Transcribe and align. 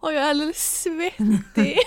Och 0.00 0.12
jag 0.12 0.22
är 0.22 0.30
alldeles 0.30 0.82
svettig. 0.82 1.78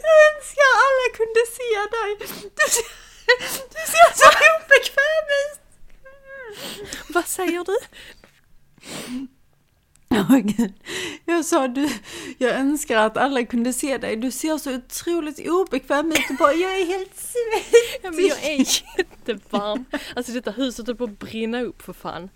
Jag 0.00 0.16
önskar 0.36 0.70
alla 0.84 1.06
kunde 1.16 1.42
se 1.56 1.70
dig. 1.90 2.10
Du 2.18 2.26
ser, 2.70 2.86
du 3.68 3.82
ser 3.92 4.08
så 4.14 4.28
obekväm 4.56 5.28
ut. 5.44 5.60
Vad 7.08 7.26
säger 7.26 7.64
du? 7.64 7.78
Jag 11.24 11.44
sa 11.44 11.68
du, 11.68 11.88
jag 12.38 12.50
önskar 12.50 12.96
att 12.96 13.16
alla 13.16 13.44
kunde 13.44 13.72
se 13.72 13.98
dig. 13.98 14.16
Du 14.16 14.30
ser 14.30 14.58
så 14.58 14.74
otroligt 14.74 15.48
obekväm 15.48 16.12
ut 16.12 16.38
bara, 16.38 16.52
jag 16.52 16.80
är 16.80 16.86
helt 16.86 17.16
svettig. 17.16 18.00
Ja, 18.02 18.10
men 18.10 18.26
jag 18.26 18.44
är 18.44 18.58
jättevarm. 18.98 19.84
Alltså 20.16 20.32
detta 20.32 20.50
huset 20.50 20.86
håller 20.86 20.98
på 20.98 21.04
att 21.04 21.18
brinna 21.18 21.60
upp 21.60 21.82
för 21.82 21.92
fan. 21.92 22.28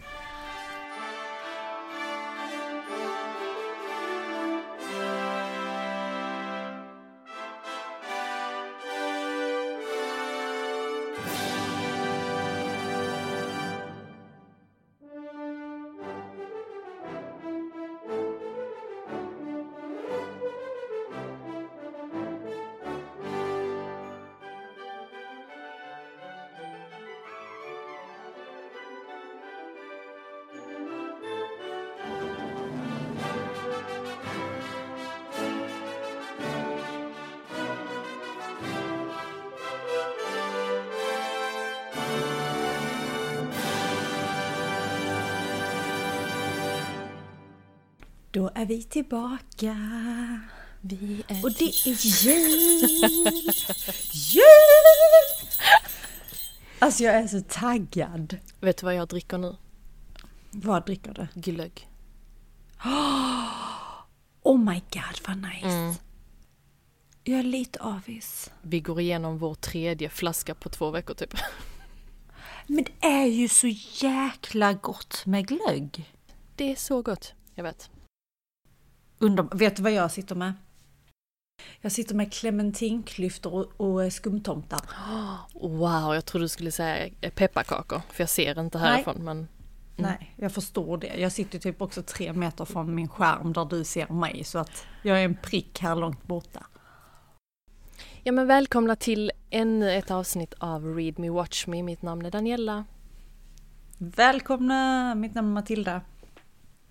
Då 48.33 48.51
är 48.55 48.67
vi 48.67 48.83
tillbaka. 48.83 49.77
Vi 50.81 51.25
är... 51.29 51.45
Och 51.45 51.53
det 51.53 51.65
är 51.65 52.07
jul! 52.27 53.53
jul! 54.13 54.43
Alltså 56.79 57.03
jag 57.03 57.15
är 57.15 57.27
så 57.27 57.41
taggad. 57.41 58.39
Vet 58.61 58.77
du 58.77 58.87
vad 58.87 58.95
jag 58.95 59.09
dricker 59.09 59.39
nu? 59.39 59.57
Vad 60.51 60.87
dricker 60.87 61.15
du? 61.15 61.41
Glögg. 61.41 61.89
Oh 64.45 64.59
my 64.59 64.83
god 64.93 65.21
vad 65.27 65.37
nice. 65.37 65.69
Mm. 65.69 65.95
Jag 67.25 67.39
är 67.39 67.43
lite 67.43 67.81
avis. 67.81 68.51
Vi 68.63 68.81
går 68.81 69.01
igenom 69.01 69.39
vår 69.39 69.55
tredje 69.55 70.09
flaska 70.09 70.55
på 70.55 70.69
två 70.69 70.91
veckor 70.91 71.15
typ. 71.15 71.35
Men 72.67 72.85
det 72.85 73.07
är 73.07 73.27
ju 73.27 73.49
så 73.49 73.67
jäkla 74.07 74.73
gott 74.73 75.27
med 75.27 75.47
glögg. 75.47 76.13
Det 76.57 76.73
är 76.73 76.77
så 76.77 77.03
gott. 77.03 77.35
Jag 77.55 77.65
vet. 77.65 77.91
Under, 79.23 79.49
vet 79.53 79.77
du 79.77 79.83
vad 79.83 79.93
jag 79.93 80.11
sitter 80.11 80.35
med? 80.35 80.53
Jag 81.81 81.93
sitter 81.93 82.15
med 82.15 82.33
clementinklyftor 82.33 83.69
och, 83.77 84.03
och 84.05 84.13
skumtomtar. 84.13 84.81
Wow, 85.55 86.15
jag 86.15 86.25
trodde 86.25 86.45
du 86.45 86.49
skulle 86.49 86.73
säga 86.73 87.11
pepparkakor. 87.35 88.03
För 88.11 88.23
jag 88.23 88.29
ser 88.29 88.61
inte 88.61 88.79
Nej. 88.79 88.89
härifrån 88.89 89.25
men... 89.25 89.49
Nej, 89.97 90.35
jag 90.37 90.53
förstår 90.53 90.99
det. 90.99 91.15
Jag 91.17 91.33
sitter 91.33 91.59
typ 91.59 91.83
också 91.83 92.03
tre 92.03 92.33
meter 92.33 92.65
från 92.65 92.95
min 92.95 93.09
skärm 93.09 93.53
där 93.53 93.65
du 93.65 93.85
ser 93.85 94.09
mig 94.09 94.45
så 94.45 94.59
att 94.59 94.87
jag 95.03 95.21
är 95.21 95.25
en 95.25 95.37
prick 95.43 95.81
här 95.81 95.97
långt 95.97 96.27
borta. 96.27 96.67
Ja 98.23 98.33
men 98.33 98.47
välkomna 98.47 98.97
till 98.97 99.33
ännu 99.51 99.93
ett 99.93 100.11
avsnitt 100.11 100.55
av 100.59 100.97
Read 100.97 101.19
Me 101.19 101.31
Watch 101.31 101.67
Me. 101.67 101.83
Mitt 101.83 102.03
namn 102.03 102.27
är 102.27 102.31
Daniela. 102.31 102.85
Välkomna! 103.99 105.15
Mitt 105.15 105.35
namn 105.35 105.49
är 105.49 105.53
Matilda. 105.53 106.01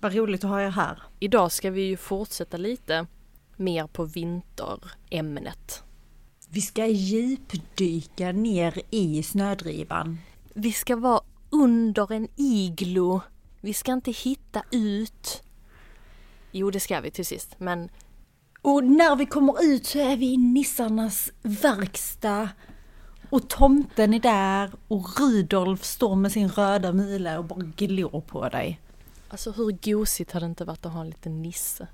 Vad 0.01 0.15
roligt 0.15 0.43
att 0.43 0.49
ha 0.49 0.61
er 0.61 0.69
här. 0.69 1.03
Idag 1.19 1.51
ska 1.51 1.71
vi 1.71 1.81
ju 1.81 1.97
fortsätta 1.97 2.57
lite 2.57 3.07
mer 3.55 3.87
på 3.87 4.05
vinterämnet. 4.05 5.83
Vi 6.49 6.61
ska 6.61 6.85
djupdyka 6.85 8.31
ner 8.31 8.81
i 8.89 9.23
snödrivan. 9.23 10.17
Vi 10.53 10.71
ska 10.71 10.95
vara 10.95 11.21
under 11.49 12.11
en 12.11 12.27
iglo. 12.35 13.21
Vi 13.61 13.73
ska 13.73 13.93
inte 13.93 14.11
hitta 14.11 14.63
ut. 14.71 15.43
Jo, 16.51 16.71
det 16.71 16.79
ska 16.79 17.01
vi 17.01 17.11
till 17.11 17.25
sist, 17.25 17.55
men 17.57 17.89
Och 18.61 18.83
när 18.83 19.15
vi 19.15 19.25
kommer 19.25 19.63
ut 19.63 19.85
så 19.85 19.99
är 19.99 20.17
vi 20.17 20.33
i 20.33 20.37
nissarnas 20.37 21.31
verkstad. 21.41 22.49
Och 23.29 23.49
tomten 23.49 24.13
är 24.13 24.19
där 24.19 24.71
och 24.87 25.19
Rudolf 25.19 25.83
står 25.83 26.15
med 26.15 26.31
sin 26.31 26.49
röda 26.49 26.91
mila 26.91 27.39
och 27.39 27.45
bara 27.45 27.59
glor 27.75 28.21
på 28.21 28.49
dig. 28.49 28.79
Alltså 29.31 29.51
hur 29.51 29.71
gosigt 29.71 30.31
hade 30.31 30.45
det 30.45 30.49
inte 30.49 30.65
varit 30.65 30.85
att 30.85 30.93
ha 30.93 31.01
en 31.01 31.09
liten 31.09 31.41
nisse? 31.41 31.87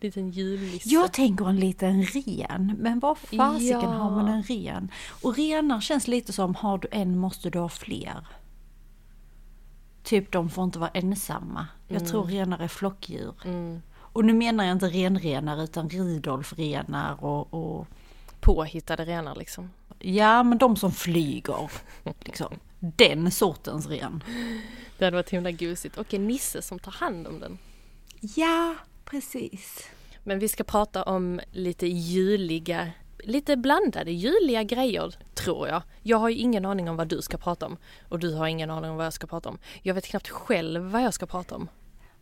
Liten 0.00 0.30
julnisse. 0.30 0.88
Jag 0.88 1.12
tänker 1.12 1.48
en 1.48 1.60
liten 1.60 2.02
ren, 2.02 2.76
men 2.78 2.98
vad 3.00 3.18
fasiken 3.18 3.80
Ja. 3.80 3.88
har 3.88 4.10
man 4.10 4.28
en 4.28 4.42
ren? 4.42 4.90
Och 5.22 5.36
renar 5.36 5.80
känns 5.80 6.08
lite 6.08 6.32
som, 6.32 6.54
har 6.54 6.78
du 6.78 6.88
en 6.90 7.18
måste 7.18 7.50
du 7.50 7.58
ha 7.58 7.68
fler. 7.68 8.26
Typ 10.02 10.32
de 10.32 10.50
får 10.50 10.64
inte 10.64 10.78
vara 10.78 10.90
ensamma. 10.90 11.66
Jag 11.88 12.06
tror 12.08 12.24
renar 12.24 12.58
är 12.58 12.68
flockdjur. 12.68 13.34
Mm. 13.44 13.82
Och 13.96 14.24
nu 14.24 14.32
menar 14.34 14.64
jag 14.64 14.72
inte 14.72 14.88
renrenar 14.88 15.62
utan 15.62 15.88
Rudolf-renar 15.90 17.24
och, 17.24 17.54
och 17.54 17.86
Påhittade 18.40 19.04
renar 19.04 19.34
liksom. 19.34 19.70
ja 19.98 20.42
men 20.42 20.58
de 20.58 20.76
som 20.76 20.92
flyger. 20.92 21.70
Liksom. 22.20 22.54
Den 22.78 23.30
sortens 23.30 23.86
ren. 23.86 24.24
Det 24.98 25.04
hade 25.04 25.16
varit 25.16 25.30
himla 25.30 25.50
gosigt. 25.50 25.98
Och 25.98 26.14
en 26.14 26.26
nisse 26.26 26.62
som 26.62 26.78
tar 26.78 26.92
hand 26.92 27.26
om 27.26 27.40
den. 27.40 27.58
Ja, 28.20 28.74
precis. 29.04 29.88
Men 30.24 30.38
vi 30.38 30.48
ska 30.48 30.64
prata 30.64 31.02
om 31.02 31.40
lite 31.52 31.86
juliga, 31.86 32.90
lite 33.18 33.56
blandade 33.56 34.12
juliga 34.12 34.62
grejer, 34.62 35.14
tror 35.34 35.68
jag. 35.68 35.82
Jag 36.02 36.18
har 36.18 36.28
ju 36.28 36.36
ingen 36.36 36.64
aning 36.64 36.90
om 36.90 36.96
vad 36.96 37.08
du 37.08 37.22
ska 37.22 37.38
prata 37.38 37.66
om. 37.66 37.76
Och 38.08 38.18
du 38.18 38.34
har 38.34 38.46
ingen 38.46 38.70
aning 38.70 38.90
om 38.90 38.96
vad 38.96 39.06
jag 39.06 39.12
ska 39.12 39.26
prata 39.26 39.48
om. 39.48 39.58
Jag 39.82 39.94
vet 39.94 40.06
knappt 40.06 40.28
själv 40.28 40.82
vad 40.82 41.02
jag 41.02 41.14
ska 41.14 41.26
prata 41.26 41.54
om. 41.54 41.68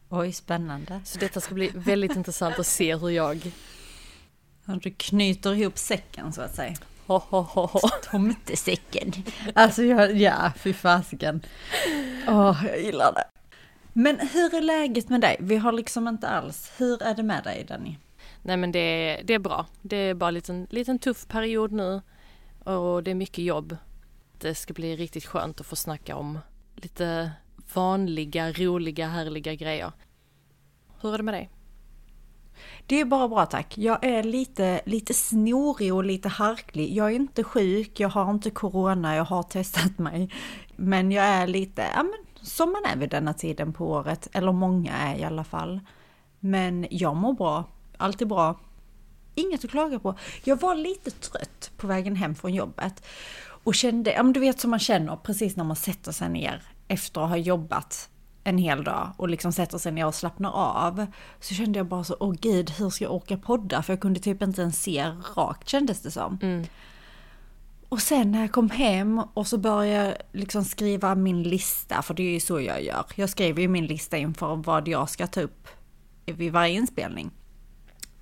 Oj, 0.08 0.32
spännande. 0.32 1.00
Så 1.04 1.18
detta 1.18 1.40
ska 1.40 1.54
bli 1.54 1.70
väldigt 1.74 2.16
intressant 2.16 2.58
att 2.58 2.66
se 2.66 2.96
hur 2.96 3.10
jag... 3.10 3.52
Du 4.64 4.90
knyter 4.90 5.54
ihop 5.54 5.78
säcken 5.78 6.32
så 6.32 6.42
att 6.42 6.54
säga. 6.54 6.76
Ho, 7.06 7.18
ho, 7.18 7.40
ho, 7.40 7.66
ho. 7.66 7.78
Tomtesäcken. 8.10 9.12
Alltså 9.54 9.82
jag, 9.82 10.16
ja, 10.16 10.52
fy 10.56 10.72
fasiken. 10.72 11.42
Åh, 12.28 12.64
jag 12.66 12.80
gillar 12.82 13.12
det. 13.14 13.24
Men 13.92 14.18
hur 14.32 14.54
är 14.54 14.60
läget 14.62 15.08
med 15.08 15.20
dig? 15.20 15.36
Vi 15.40 15.56
har 15.56 15.72
liksom 15.72 16.08
inte 16.08 16.28
alls. 16.28 16.72
Hur 16.76 17.02
är 17.02 17.14
det 17.14 17.22
med 17.22 17.44
dig 17.44 17.64
Danny? 17.68 17.96
Nej 18.42 18.56
men 18.56 18.72
det, 18.72 18.78
är- 18.78 19.22
det 19.24 19.34
är 19.34 19.38
bra. 19.38 19.66
Det 19.82 19.96
är 19.96 20.14
bara 20.14 20.28
en 20.28 20.34
liten, 20.34 20.66
liten 20.70 20.98
tuff 20.98 21.26
period 21.28 21.72
nu. 21.72 22.00
Och 22.64 23.02
det 23.02 23.10
är 23.10 23.14
mycket 23.14 23.44
jobb. 23.44 23.76
Det 24.38 24.54
ska 24.54 24.74
bli 24.74 24.96
riktigt 24.96 25.24
skönt 25.26 25.60
att 25.60 25.66
få 25.66 25.76
snacka 25.76 26.16
om 26.16 26.38
lite 26.74 27.30
vanliga, 27.74 28.52
roliga, 28.52 29.08
härliga 29.08 29.54
grejer. 29.54 29.92
Hur 31.00 31.14
är 31.14 31.18
det 31.18 31.24
med 31.24 31.34
dig? 31.34 31.50
Det 32.88 33.00
är 33.00 33.04
bara 33.04 33.28
bra 33.28 33.46
tack. 33.46 33.78
Jag 33.78 34.04
är 34.04 34.22
lite, 34.22 34.80
lite 34.84 35.14
snorig 35.14 35.94
och 35.94 36.04
lite 36.04 36.28
harklig. 36.28 36.96
Jag 36.96 37.06
är 37.06 37.14
inte 37.16 37.44
sjuk, 37.44 38.00
jag 38.00 38.08
har 38.08 38.30
inte 38.30 38.50
corona, 38.50 39.16
jag 39.16 39.24
har 39.24 39.42
testat 39.42 39.98
mig. 39.98 40.30
Men 40.76 41.12
jag 41.12 41.24
är 41.24 41.46
lite, 41.46 41.86
ja 41.94 42.02
men 42.02 42.46
som 42.46 42.72
man 42.72 42.84
är 42.84 42.96
vid 42.96 43.10
denna 43.10 43.34
tiden 43.34 43.72
på 43.72 43.90
året. 43.90 44.28
Eller 44.32 44.52
många 44.52 44.92
är 44.92 45.18
i 45.18 45.24
alla 45.24 45.44
fall. 45.44 45.80
Men 46.40 46.86
jag 46.90 47.16
mår 47.16 47.32
bra. 47.32 47.64
Allt 47.96 48.22
är 48.22 48.26
bra. 48.26 48.60
Inget 49.34 49.64
att 49.64 49.70
klaga 49.70 49.98
på. 49.98 50.14
Jag 50.44 50.60
var 50.60 50.74
lite 50.74 51.10
trött 51.10 51.70
på 51.76 51.86
vägen 51.86 52.16
hem 52.16 52.34
från 52.34 52.54
jobbet. 52.54 53.06
Och 53.64 53.74
kände, 53.74 54.12
ja 54.12 54.22
men 54.22 54.32
du 54.32 54.40
vet 54.40 54.60
som 54.60 54.70
man 54.70 54.80
känner 54.80 55.16
precis 55.16 55.56
när 55.56 55.64
man 55.64 55.76
sätter 55.76 56.12
sig 56.12 56.28
ner 56.28 56.62
efter 56.88 57.20
att 57.20 57.28
ha 57.28 57.36
jobbat 57.36 58.10
en 58.46 58.58
hel 58.58 58.84
dag 58.84 59.12
och 59.16 59.28
liksom 59.28 59.52
sätter 59.52 59.78
sig 59.78 59.92
ner 59.92 60.06
och 60.06 60.14
slappnar 60.14 60.50
av. 60.50 61.06
Så 61.40 61.54
kände 61.54 61.78
jag 61.78 61.86
bara 61.86 62.04
så, 62.04 62.16
åh 62.20 62.34
gud, 62.40 62.70
hur 62.70 62.90
ska 62.90 63.04
jag 63.04 63.14
orka 63.14 63.36
podda? 63.36 63.82
För 63.82 63.92
jag 63.92 64.00
kunde 64.00 64.20
typ 64.20 64.42
inte 64.42 64.62
ens 64.62 64.82
se 64.82 65.12
rakt 65.36 65.68
kändes 65.68 66.00
det 66.00 66.10
som. 66.10 66.38
Mm. 66.42 66.64
Och 67.88 68.02
sen 68.02 68.32
när 68.32 68.40
jag 68.40 68.52
kom 68.52 68.70
hem 68.70 69.22
och 69.34 69.46
så 69.46 69.58
började 69.58 70.06
jag 70.06 70.14
liksom 70.32 70.64
skriva 70.64 71.14
min 71.14 71.42
lista, 71.42 72.02
för 72.02 72.14
det 72.14 72.22
är 72.22 72.32
ju 72.32 72.40
så 72.40 72.60
jag 72.60 72.82
gör. 72.82 73.04
Jag 73.14 73.30
skriver 73.30 73.62
ju 73.62 73.68
min 73.68 73.86
lista 73.86 74.16
inför 74.16 74.56
vad 74.56 74.88
jag 74.88 75.10
ska 75.10 75.26
ta 75.26 75.40
upp 75.40 75.68
vid 76.26 76.52
varje 76.52 76.74
inspelning. 76.74 77.30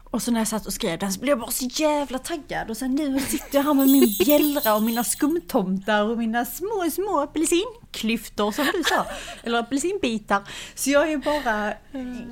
Och 0.04 0.22
så 0.22 0.30
när 0.30 0.40
jag 0.40 0.48
satt 0.48 0.66
och 0.66 0.72
skrev 0.72 0.98
den 0.98 1.12
så 1.12 1.20
blev 1.20 1.30
jag 1.30 1.38
bara 1.38 1.50
så 1.50 1.64
jävla 1.64 2.18
taggad. 2.18 2.70
Och 2.70 2.76
sen 2.76 2.94
nu 2.94 3.20
sitter 3.20 3.58
jag 3.58 3.62
här 3.62 3.74
med 3.74 3.86
min 3.86 4.14
bjällra 4.24 4.74
och 4.74 4.82
mina 4.82 5.04
skumtomtar 5.04 6.04
och 6.04 6.18
mina 6.18 6.44
små, 6.44 6.90
små 6.92 7.26
apelsinklyftor 7.94 8.52
som 8.52 8.64
du 8.64 8.84
sa. 8.84 9.06
Eller 9.42 9.58
apelsinbitar. 9.58 10.42
Så 10.74 10.90
jag 10.90 11.12
är 11.12 11.16
bara 11.16 11.74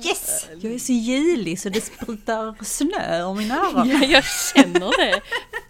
yes! 0.03 0.49
Jag 0.61 0.73
är 0.73 0.79
så 0.79 0.91
julig 0.91 1.59
så 1.59 1.69
det 1.69 1.81
sprutar 1.81 2.63
snö 2.63 3.23
om 3.23 3.37
mina 3.37 3.55
öron. 3.55 3.89
Ja, 3.89 4.05
jag 4.05 4.23
känner 4.23 4.97
det. 4.97 5.21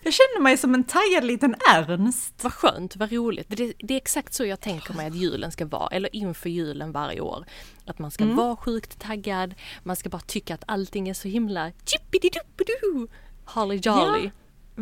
Jag 0.04 0.14
känner 0.14 0.42
mig 0.42 0.58
som 0.58 0.74
en 0.74 0.84
taggad 0.84 1.24
liten 1.24 1.56
Ernst. 1.70 2.34
Vad 2.44 2.54
skönt, 2.54 2.96
vad 2.96 3.12
roligt. 3.12 3.48
Det, 3.50 3.74
det 3.80 3.94
är 3.94 3.98
exakt 3.98 4.34
så 4.34 4.46
jag 4.46 4.60
tänker 4.60 4.94
mig 4.94 5.08
att 5.08 5.16
julen 5.16 5.52
ska 5.52 5.66
vara, 5.66 5.88
eller 5.88 6.16
inför 6.16 6.50
julen 6.50 6.92
varje 6.92 7.22
år. 7.22 7.46
Att 7.86 8.00
man 8.00 8.12
ska 8.12 8.26
vara 8.26 8.56
sjukt 8.56 9.00
taggad, 9.00 9.54
man 9.84 9.96
ska 9.96 10.10
bara 10.10 10.22
tycka 10.22 10.54
att 10.54 10.64
allting 10.68 11.10
är 11.10 11.14
så 11.14 11.28
himla 11.28 11.70
chippidi-duppidi-doo, 11.70 13.08
holly 13.46 13.76
jolly. 13.76 14.32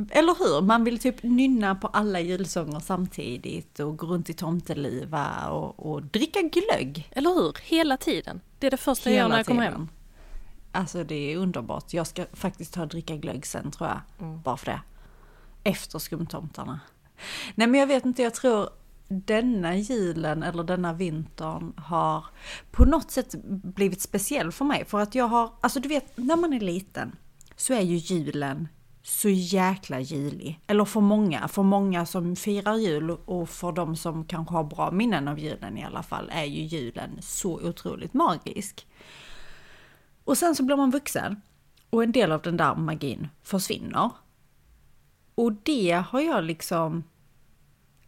Eller 0.09 0.35
hur? 0.39 0.61
Man 0.61 0.83
vill 0.83 0.99
typ 0.99 1.23
nynna 1.23 1.75
på 1.75 1.88
alla 1.88 2.19
julsånger 2.19 2.79
samtidigt 2.79 3.79
och 3.79 3.97
gå 3.97 4.07
runt 4.07 4.29
i 4.29 4.33
tomteluva 4.33 5.49
och, 5.49 5.91
och 5.91 6.03
dricka 6.03 6.41
glögg. 6.41 7.09
Eller 7.11 7.29
hur? 7.29 7.57
Hela 7.63 7.97
tiden. 7.97 8.41
Det 8.59 8.67
är 8.67 8.71
det 8.71 8.77
första 8.77 9.09
jag 9.09 9.17
gör 9.17 9.29
när 9.29 9.38
jag 9.38 9.45
kommer 9.45 9.63
hem. 9.63 9.73
tiden. 9.73 9.89
Alltså 10.71 11.03
det 11.03 11.33
är 11.33 11.38
underbart. 11.38 11.93
Jag 11.93 12.07
ska 12.07 12.25
faktiskt 12.33 12.73
ta 12.73 12.81
och 12.81 12.88
dricka 12.88 13.15
glögg 13.15 13.45
sen 13.45 13.71
tror 13.71 13.89
jag. 13.89 13.99
Mm. 14.19 14.41
Bara 14.41 14.57
för 14.57 14.65
det. 14.65 14.81
Efter 15.63 15.99
skumtomtarna. 15.99 16.79
Nej 17.55 17.67
men 17.67 17.79
jag 17.79 17.88
vet 17.88 18.05
inte, 18.05 18.23
jag 18.23 18.33
tror 18.33 18.69
denna 19.07 19.75
julen 19.75 20.43
eller 20.43 20.63
denna 20.63 20.93
vintern 20.93 21.73
har 21.77 22.25
på 22.71 22.85
något 22.85 23.11
sätt 23.11 23.35
blivit 23.63 24.01
speciell 24.01 24.51
för 24.51 24.65
mig. 24.65 24.85
För 24.85 24.99
att 24.99 25.15
jag 25.15 25.25
har, 25.25 25.51
alltså 25.61 25.79
du 25.79 25.89
vet 25.89 26.17
när 26.17 26.35
man 26.35 26.53
är 26.53 26.59
liten 26.59 27.15
så 27.55 27.73
är 27.73 27.81
ju 27.81 27.95
julen 27.95 28.67
så 29.03 29.30
jäkla 29.30 30.00
julig. 30.00 30.59
Eller 30.68 30.86
för 30.86 31.01
många, 31.01 31.48
för 31.48 31.63
många 31.63 32.06
som 32.06 32.36
firar 32.36 32.75
jul 32.75 33.12
och 33.25 33.50
för 33.50 33.71
de 33.71 33.95
som 33.95 34.25
kanske 34.25 34.56
har 34.56 34.63
bra 34.63 34.92
minnen 34.92 35.27
av 35.27 35.39
julen 35.39 35.77
i 35.77 35.83
alla 35.83 36.03
fall 36.03 36.30
är 36.31 36.45
ju 36.45 36.62
julen 36.62 37.18
så 37.21 37.69
otroligt 37.69 38.13
magisk. 38.13 38.88
Och 40.24 40.38
sen 40.38 40.56
så 40.56 40.63
blir 40.63 40.75
man 40.75 40.92
vuxen 40.92 41.42
och 41.89 42.03
en 42.03 42.12
del 42.12 42.31
av 42.31 42.42
den 42.42 42.57
där 42.57 42.75
magin 42.75 43.27
försvinner. 43.44 44.09
Och 45.36 45.53
det 45.53 46.03
har 46.09 46.21
jag 46.21 46.44
liksom... 46.44 47.03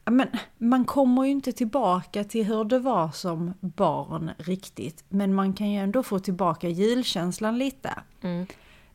Men 0.06 0.28
man 0.58 0.86
kommer 0.86 1.24
ju 1.24 1.32
inte 1.32 1.52
tillbaka 1.52 2.24
till 2.24 2.46
hur 2.46 2.64
det 2.64 2.80
var 2.80 3.12
som 3.12 3.54
barn 3.60 4.32
riktigt. 4.38 5.04
Men 5.10 5.34
man 5.34 5.54
kan 5.54 5.72
ju 5.72 5.80
ändå 5.80 6.04
få 6.04 6.20
tillbaka 6.20 6.70
julkänslan 6.70 7.58
lite. 7.58 7.94
Mm. 8.22 8.46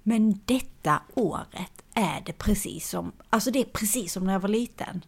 Men 0.09 0.41
detta 0.45 1.03
året 1.15 1.73
är 1.95 2.23
det 2.27 2.33
precis 2.33 2.89
som, 2.89 3.13
alltså 3.31 3.51
det 3.51 3.59
är 3.61 3.65
precis 3.65 4.13
som 4.13 4.25
när 4.25 4.33
jag 4.33 4.41
var 4.41 4.49
liten. 4.49 5.05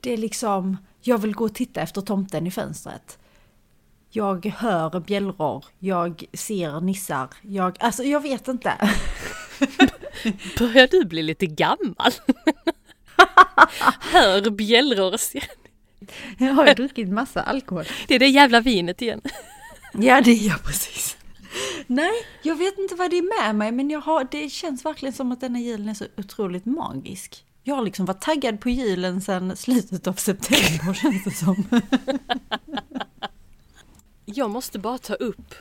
Det 0.00 0.12
är 0.12 0.16
liksom, 0.16 0.76
jag 1.00 1.18
vill 1.18 1.34
gå 1.34 1.44
och 1.44 1.54
titta 1.54 1.80
efter 1.80 2.00
tomten 2.00 2.46
i 2.46 2.50
fönstret. 2.50 3.18
Jag 4.10 4.46
hör 4.46 5.00
bjällror, 5.00 5.64
jag 5.78 6.24
ser 6.32 6.80
nissar, 6.80 7.28
jag, 7.42 7.76
alltså 7.80 8.02
jag 8.02 8.20
vet 8.20 8.48
inte. 8.48 8.72
Börjar 10.58 10.88
du 10.90 11.04
bli 11.04 11.22
lite 11.22 11.46
gammal? 11.46 12.12
Hör 14.12 14.50
bjällror 14.50 15.16
ser- 15.16 15.50
Jag 16.38 16.54
har 16.54 16.66
ju 16.66 16.74
druckit 16.74 17.08
massa 17.08 17.42
alkohol. 17.42 17.84
Det 18.08 18.14
är 18.14 18.18
det 18.18 18.28
jävla 18.28 18.60
vinet 18.60 19.02
igen. 19.02 19.20
Ja, 19.92 20.20
det 20.20 20.30
är 20.30 20.48
jag 20.48 20.62
precis. 20.62 21.16
Nej, 21.86 22.12
jag 22.42 22.56
vet 22.56 22.78
inte 22.78 22.94
vad 22.94 23.10
det 23.10 23.18
är 23.18 23.42
med 23.44 23.54
mig, 23.54 23.72
men 23.72 23.90
jag 23.90 24.00
har, 24.00 24.28
det 24.30 24.48
känns 24.48 24.84
verkligen 24.84 25.12
som 25.12 25.32
att 25.32 25.40
denna 25.40 25.60
julen 25.60 25.88
är 25.88 25.94
så 25.94 26.04
otroligt 26.16 26.64
magisk. 26.64 27.44
Jag 27.62 27.74
har 27.74 27.82
liksom 27.82 28.06
varit 28.06 28.20
taggad 28.20 28.60
på 28.60 28.70
julen 28.70 29.20
sedan 29.20 29.56
slutet 29.56 30.06
av 30.06 30.12
september 30.12 30.94
känns 30.94 31.24
det 31.24 31.30
som. 31.30 31.64
Jag 34.24 34.50
måste 34.50 34.78
bara 34.78 34.98
ta 34.98 35.14
upp 35.14 35.54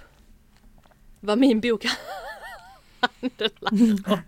vad 1.19 1.37
min 1.39 1.61
bok 1.61 1.85
handlar 3.21 4.11
om. 4.11 4.21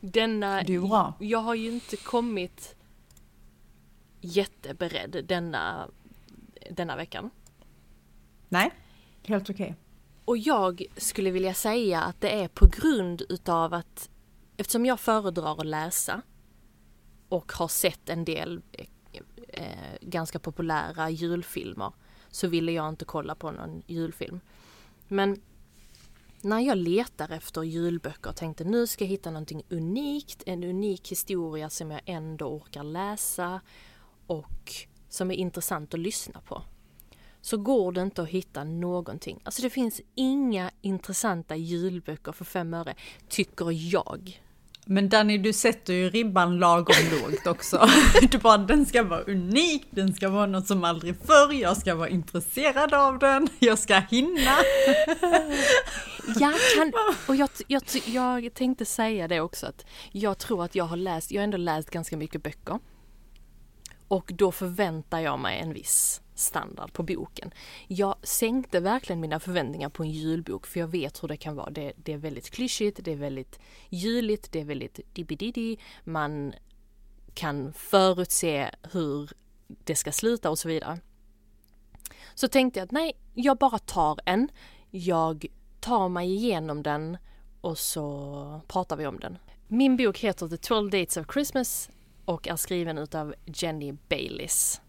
Denna, 0.00 0.62
Det 0.62 0.74
är 0.74 0.80
bra. 0.80 1.14
jag 1.18 1.38
har 1.38 1.54
ju 1.54 1.72
inte 1.72 1.96
kommit 1.96 2.74
jätteberedd 4.20 5.24
denna, 5.28 5.88
denna 6.70 6.96
veckan. 6.96 7.30
Nej, 8.48 8.70
helt 9.22 9.50
okej. 9.50 9.76
Och 10.24 10.38
jag 10.38 10.84
skulle 10.96 11.30
vilja 11.30 11.54
säga 11.54 12.02
att 12.02 12.20
det 12.20 12.42
är 12.42 12.48
på 12.48 12.66
grund 12.66 13.22
utav 13.28 13.74
att 13.74 14.10
eftersom 14.56 14.86
jag 14.86 15.00
föredrar 15.00 15.60
att 15.60 15.66
läsa 15.66 16.22
och 17.28 17.52
har 17.52 17.68
sett 17.68 18.08
en 18.08 18.24
del 18.24 18.62
eh, 18.72 18.86
eh, 19.48 19.98
ganska 20.00 20.38
populära 20.38 21.10
julfilmer 21.10 21.92
så 22.30 22.48
ville 22.48 22.72
jag 22.72 22.88
inte 22.88 23.04
kolla 23.04 23.34
på 23.34 23.50
någon 23.50 23.82
julfilm. 23.86 24.40
Men 25.08 25.40
när 26.42 26.60
jag 26.60 26.78
letar 26.78 27.32
efter 27.32 27.62
julböcker 27.62 28.30
och 28.30 28.36
tänkte 28.36 28.64
nu 28.64 28.86
ska 28.86 29.04
jag 29.04 29.10
hitta 29.10 29.30
någonting 29.30 29.62
unikt, 29.68 30.42
en 30.46 30.64
unik 30.64 31.12
historia 31.12 31.70
som 31.70 31.90
jag 31.90 32.00
ändå 32.06 32.46
orkar 32.46 32.82
läsa 32.82 33.60
och 34.30 34.72
som 35.08 35.30
är 35.30 35.34
intressant 35.34 35.94
att 35.94 36.00
lyssna 36.00 36.40
på 36.40 36.62
så 37.40 37.56
går 37.56 37.92
det 37.92 38.02
inte 38.02 38.22
att 38.22 38.28
hitta 38.28 38.64
någonting. 38.64 39.40
Alltså 39.44 39.62
det 39.62 39.70
finns 39.70 40.00
inga 40.14 40.70
intressanta 40.80 41.56
julböcker 41.56 42.32
för 42.32 42.44
fem 42.44 42.74
öre, 42.74 42.94
tycker 43.28 43.66
jag. 43.70 44.40
Men 44.86 45.08
Danny, 45.08 45.38
du 45.38 45.52
sätter 45.52 45.92
ju 45.92 46.10
ribban 46.10 46.58
lagom 46.58 46.96
lågt 47.10 47.46
också. 47.46 47.88
Du 48.30 48.38
bara, 48.38 48.58
den 48.58 48.86
ska 48.86 49.02
vara 49.02 49.20
unik, 49.20 49.86
den 49.90 50.14
ska 50.14 50.28
vara 50.28 50.46
något 50.46 50.66
som 50.66 50.84
aldrig 50.84 51.16
förr, 51.16 51.52
jag 51.52 51.76
ska 51.76 51.94
vara 51.94 52.08
intresserad 52.08 52.94
av 52.94 53.18
den, 53.18 53.48
jag 53.58 53.78
ska 53.78 53.94
hinna. 54.10 54.56
Jag 56.26 56.54
kan, 56.76 56.92
och 57.28 57.36
jag, 57.36 57.48
jag, 57.66 57.82
jag 58.44 58.54
tänkte 58.54 58.84
säga 58.84 59.28
det 59.28 59.40
också 59.40 59.66
att 59.66 59.86
jag 60.12 60.38
tror 60.38 60.64
att 60.64 60.74
jag 60.74 60.84
har 60.84 60.96
läst, 60.96 61.30
jag 61.30 61.40
har 61.40 61.44
ändå 61.44 61.56
läst 61.56 61.90
ganska 61.90 62.16
mycket 62.16 62.42
böcker. 62.42 62.78
Och 64.10 64.30
då 64.34 64.52
förväntar 64.52 65.20
jag 65.20 65.38
mig 65.38 65.58
en 65.58 65.72
viss 65.72 66.22
standard 66.34 66.92
på 66.92 67.02
boken. 67.02 67.50
Jag 67.86 68.16
sänkte 68.22 68.80
verkligen 68.80 69.20
mina 69.20 69.40
förväntningar 69.40 69.88
på 69.88 70.02
en 70.02 70.10
julbok 70.10 70.66
för 70.66 70.80
jag 70.80 70.88
vet 70.88 71.22
hur 71.22 71.28
det 71.28 71.36
kan 71.36 71.56
vara. 71.56 71.70
Det, 71.70 71.92
det 71.96 72.12
är 72.12 72.16
väldigt 72.16 72.50
klyschigt, 72.50 73.00
det 73.04 73.12
är 73.12 73.16
väldigt 73.16 73.58
juligt, 73.88 74.52
det 74.52 74.60
är 74.60 74.64
väldigt 74.64 75.00
dibididi. 75.12 75.78
Man 76.04 76.54
kan 77.34 77.72
förutse 77.72 78.70
hur 78.92 79.30
det 79.66 79.96
ska 79.96 80.12
sluta 80.12 80.50
och 80.50 80.58
så 80.58 80.68
vidare. 80.68 80.98
Så 82.34 82.48
tänkte 82.48 82.80
jag 82.80 82.84
att 82.84 82.92
nej, 82.92 83.12
jag 83.34 83.58
bara 83.58 83.78
tar 83.78 84.20
en. 84.24 84.48
Jag 84.90 85.46
tar 85.80 86.08
mig 86.08 86.34
igenom 86.34 86.82
den 86.82 87.18
och 87.60 87.78
så 87.78 88.60
pratar 88.68 88.96
vi 88.96 89.06
om 89.06 89.20
den. 89.20 89.38
Min 89.68 89.96
bok 89.96 90.18
heter 90.18 90.48
The 90.48 90.56
12 90.56 90.90
Dates 90.90 91.16
of 91.16 91.26
Christmas 91.32 91.90
och 92.30 92.48
är 92.48 92.56
skriven 92.56 92.98
utav 92.98 93.34
Jenny 93.46 93.92
Bayliss. 94.08 94.80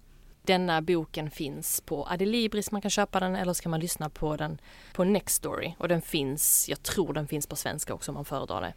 Denna 0.43 0.81
boken 0.81 1.31
finns 1.31 1.81
på 1.81 2.07
Adlibris, 2.09 2.71
man 2.71 2.81
kan 2.81 2.91
köpa 2.91 3.19
den 3.19 3.35
eller 3.35 3.53
så 3.53 3.63
kan 3.63 3.69
man 3.69 3.79
lyssna 3.79 4.09
på 4.09 4.35
den 4.35 4.61
på 4.93 5.03
Nextory 5.03 5.73
och 5.77 5.87
den 5.87 6.01
finns, 6.01 6.69
jag 6.69 6.83
tror 6.83 7.13
den 7.13 7.27
finns 7.27 7.47
på 7.47 7.55
svenska 7.55 7.93
också 7.93 8.11
om 8.11 8.15
man 8.15 8.25
föredrar 8.25 8.61
det. 8.61 8.73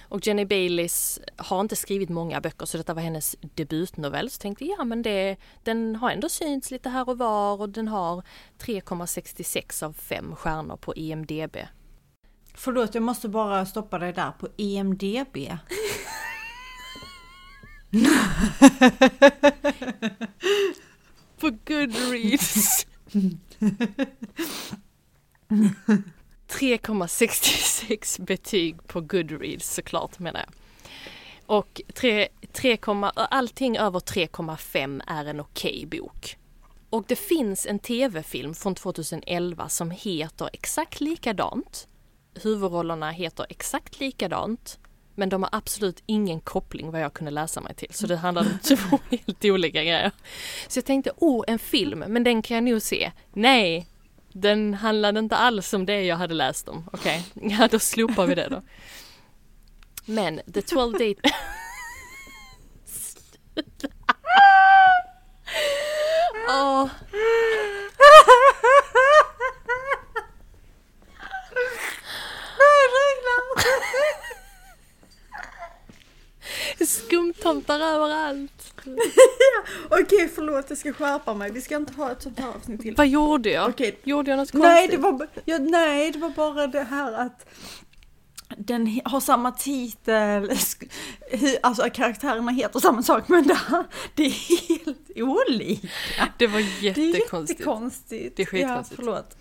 Och 0.00 0.26
Jenny 0.26 0.44
Bayliss 0.44 1.20
har 1.36 1.60
inte 1.60 1.76
skrivit 1.76 2.08
många 2.08 2.40
böcker 2.40 2.66
så 2.66 2.76
detta 2.76 2.94
var 2.94 3.02
hennes 3.02 3.36
debutnovell. 3.40 4.30
Så 4.30 4.38
tänkte 4.38 4.64
jag, 4.64 4.78
ja 4.78 4.84
men 4.84 5.02
det, 5.02 5.36
den 5.62 5.96
har 5.96 6.10
ändå 6.10 6.28
synts 6.28 6.70
lite 6.70 6.88
här 6.88 7.08
och 7.08 7.18
var 7.18 7.60
och 7.60 7.68
den 7.68 7.88
har 7.88 8.22
3,66 8.58 9.84
av 9.84 9.92
5 9.92 10.36
stjärnor 10.36 10.76
på 10.76 10.94
IMDB. 10.94 11.56
Förlåt, 12.54 12.94
jag 12.94 13.02
måste 13.02 13.28
bara 13.28 13.66
stoppa 13.66 13.98
dig 13.98 14.12
där 14.12 14.30
på 14.30 14.46
E 14.56 14.76
EMDB. 14.76 15.36
På 21.40 21.50
Goodreads. 21.64 22.86
3,66 26.48 28.22
betyg 28.22 28.86
på 28.86 29.00
Goodreads 29.00 29.74
såklart 29.74 30.18
menar 30.18 30.40
jag. 30.40 30.48
Och 31.46 31.80
3, 31.94 32.28
3, 32.52 32.78
allting 33.14 33.76
över 33.76 34.00
3,5 34.00 35.02
är 35.06 35.24
en 35.24 35.40
okej 35.40 35.86
bok. 35.86 36.36
Och 36.90 37.04
det 37.08 37.16
finns 37.16 37.66
en 37.66 37.78
tv-film 37.78 38.54
från 38.54 38.74
2011 38.74 39.68
som 39.68 39.90
heter 39.90 40.50
exakt 40.52 41.00
likadant. 41.00 41.88
Huvudrollerna 42.34 43.10
heter 43.10 43.46
exakt 43.48 44.00
likadant. 44.00 44.78
Men 45.14 45.28
de 45.28 45.42
har 45.42 45.50
absolut 45.52 46.02
ingen 46.06 46.40
koppling 46.40 46.90
vad 46.90 47.00
jag 47.00 47.14
kunde 47.14 47.30
läsa 47.30 47.60
mig 47.60 47.74
till. 47.74 47.94
Så 47.94 48.06
det 48.06 48.16
handlar 48.16 48.42
om 48.42 48.58
två 48.62 48.98
helt 49.10 49.44
olika 49.44 49.82
grejer. 49.82 50.10
Så 50.68 50.78
jag 50.78 50.84
tänkte, 50.84 51.10
oh 51.16 51.44
en 51.46 51.58
film, 51.58 51.98
men 51.98 52.24
den 52.24 52.42
kan 52.42 52.54
jag 52.54 52.64
nog 52.64 52.82
se. 52.82 53.12
Nej, 53.32 53.86
den 54.32 54.74
handlade 54.74 55.18
inte 55.18 55.36
alls 55.36 55.72
om 55.72 55.86
det 55.86 56.02
jag 56.02 56.16
hade 56.16 56.34
läst 56.34 56.68
om. 56.68 56.88
Okej, 56.92 57.24
okay. 57.34 57.50
ja 57.58 57.68
då 57.70 57.78
slopar 57.78 58.26
vi 58.26 58.34
det 58.34 58.48
då. 58.48 58.62
Men 60.06 60.40
The 60.54 60.62
12 60.62 60.92
Date... 60.98 61.20
oh. 66.48 66.88
Skumtomtar 77.44 77.80
överallt. 77.80 78.74
Okej 79.86 80.02
okay, 80.02 80.28
förlåt 80.34 80.64
jag 80.68 80.78
ska 80.78 80.92
skärpa 80.92 81.34
mig. 81.34 81.52
Vi 81.52 81.60
ska 81.60 81.76
inte 81.76 81.92
ha 81.92 82.10
ett 82.10 82.22
sånt 82.22 82.38
här 82.38 82.48
avsnitt 82.48 82.80
till. 82.80 82.94
Vad 82.96 83.08
gjorde 83.08 83.50
jag? 83.50 83.68
Okay. 83.68 83.92
Gjorde 84.04 84.30
jag 84.30 84.38
något 84.38 84.52
konstigt? 84.52 84.70
Nej 84.70 84.88
det, 84.88 84.96
var, 84.96 85.28
ja, 85.44 85.58
nej 85.58 86.10
det 86.10 86.18
var 86.18 86.30
bara 86.30 86.66
det 86.66 86.82
här 86.82 87.12
att 87.12 87.46
den 88.48 89.00
har 89.04 89.20
samma 89.20 89.52
titel, 89.52 90.50
alltså 91.62 91.90
karaktärerna 91.90 92.52
heter 92.52 92.80
samma 92.80 93.02
sak 93.02 93.28
men 93.28 93.46
det, 93.46 93.58
det 94.14 94.26
är 94.26 94.68
helt 94.68 95.10
olika. 95.16 95.88
Det 96.38 96.46
var 96.46 96.60
jättekonstigt. 96.60 96.94
Det 96.94 97.02
är 97.02 97.48
jättekonstigt. 97.48 98.36
Det 98.36 98.42
är 98.42 98.46
skitkonstigt. 98.46 98.98
Ja, 98.98 99.04
förlåt. 99.04 99.36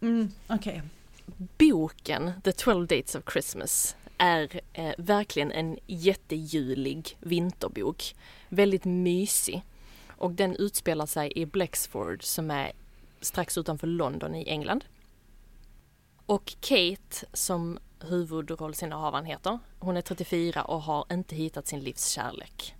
Mm, 0.00 0.30
Okej. 0.48 0.82
Okay. 1.26 1.70
Boken 1.70 2.32
The 2.44 2.52
12 2.52 2.86
Dates 2.86 3.14
of 3.14 3.22
Christmas 3.32 3.96
är 4.20 4.60
eh, 4.72 4.94
verkligen 4.98 5.52
en 5.52 5.78
jättejulig 5.86 7.16
vinterbok. 7.20 8.14
Väldigt 8.48 8.84
mysig. 8.84 9.62
Och 10.08 10.32
den 10.32 10.56
utspelar 10.56 11.06
sig 11.06 11.32
i 11.36 11.46
Blexford 11.46 12.22
som 12.22 12.50
är 12.50 12.72
strax 13.20 13.58
utanför 13.58 13.86
London 13.86 14.34
i 14.34 14.48
England. 14.48 14.84
Och 16.26 16.54
Kate 16.60 17.26
som 17.32 17.78
huvudrollsinnehavaren 18.00 19.24
heter, 19.24 19.58
hon 19.78 19.96
är 19.96 20.02
34 20.02 20.64
och 20.64 20.82
har 20.82 21.04
inte 21.12 21.36
hittat 21.36 21.66
sin 21.66 21.80
livs 21.80 22.08
kärlek. 22.08 22.74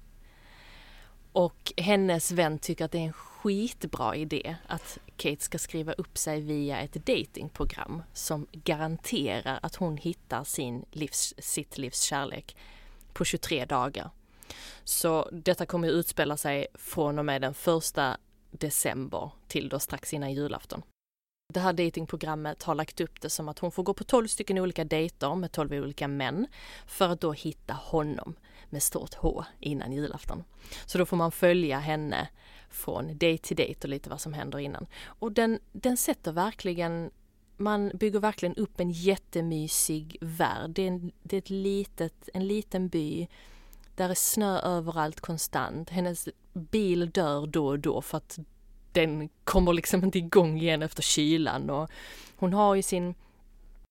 Och 1.33 1.73
hennes 1.77 2.33
vän 2.33 2.59
tycker 2.59 2.85
att 2.85 2.93
det 2.93 2.99
är 2.99 3.07
en 3.07 3.13
skitbra 3.43 4.17
idé 4.17 4.57
att 4.67 4.99
Kate 5.17 5.45
ska 5.45 5.59
skriva 5.59 5.93
upp 5.93 6.19
sig 6.19 6.41
via 6.41 6.81
ett 6.81 7.07
datingprogram 7.07 8.03
som 8.13 8.47
garanterar 8.53 9.59
att 9.63 9.77
hon 9.77 9.97
hittar 9.97 10.45
sin 10.45 10.85
livs, 10.91 11.35
sitt 11.39 11.79
livs 11.79 12.03
kärlek 12.03 12.57
på 13.13 13.25
23 13.25 13.65
dagar. 13.65 14.11
Så 14.85 15.29
detta 15.33 15.67
kommer 15.67 15.89
att 15.89 15.95
utspela 15.95 16.37
sig 16.37 16.67
från 16.75 17.19
och 17.19 17.25
med 17.25 17.43
den 17.43 17.55
första 17.55 18.17
december 18.51 19.31
till 19.49 19.69
då 19.69 19.79
strax 19.79 20.15
innan 20.15 20.33
julafton. 20.33 20.83
Det 21.53 21.61
här 21.61 21.73
datingprogrammet 21.73 22.63
har 22.63 22.75
lagt 22.75 23.01
upp 23.01 23.21
det 23.21 23.31
som 23.31 23.49
att 23.49 23.59
hon 23.59 23.73
får 23.73 23.83
gå 23.83 23.95
på 23.95 24.05
12 24.05 24.27
stycken 24.27 24.59
olika 24.59 24.85
dejter 24.85 25.35
med 25.35 25.53
12 25.53 25.73
olika 25.73 26.09
män 26.09 26.47
för 26.87 27.09
att 27.09 27.21
då 27.21 27.33
hitta 27.33 27.75
honom 27.75 28.35
med 28.71 28.83
stort 28.83 29.15
H 29.15 29.45
innan 29.61 29.93
julafton. 29.93 30.45
Så 30.87 30.99
då 30.99 31.07
får 31.07 31.17
man 31.17 31.33
följa 31.33 31.79
henne 31.79 32.29
från 32.71 33.19
dejt 33.19 33.47
till 33.47 33.57
dejt 33.57 33.81
och 33.83 33.89
lite 33.89 34.11
vad 34.11 34.21
som 34.21 34.33
händer 34.33 34.59
innan. 34.59 34.87
Och 35.05 35.33
den, 35.33 35.59
den 35.73 35.97
sätter 35.97 36.33
verkligen 36.33 37.11
man 37.57 37.93
bygger 37.95 38.21
verkligen 38.21 38.55
upp 38.55 38.81
en 38.81 38.91
jättemysig 38.91 40.17
värld. 40.21 40.71
Det 40.71 40.83
är, 40.83 40.89
en, 40.89 41.13
det 41.23 41.37
är 41.37 41.39
ett 41.39 41.51
litet, 41.51 42.29
en 42.35 42.47
liten 42.47 42.89
by 42.89 43.29
där 43.95 44.11
är 44.11 44.15
snö 44.15 44.59
överallt 44.59 45.21
konstant. 45.21 45.91
Hennes 45.91 46.29
bil 46.53 47.11
dör 47.11 47.47
då 47.47 47.67
och 47.67 47.79
då 47.79 48.03
för 48.03 48.17
att 48.17 48.39
den 48.93 49.29
kommer 49.45 49.73
liksom 49.73 50.05
inte 50.05 50.19
igång 50.19 50.59
igen 50.59 50.83
efter 50.83 51.03
kylan 51.03 51.71
och 51.71 51.91
hon 52.37 52.53
har 52.53 52.75
ju 52.75 52.83
sin 52.83 53.15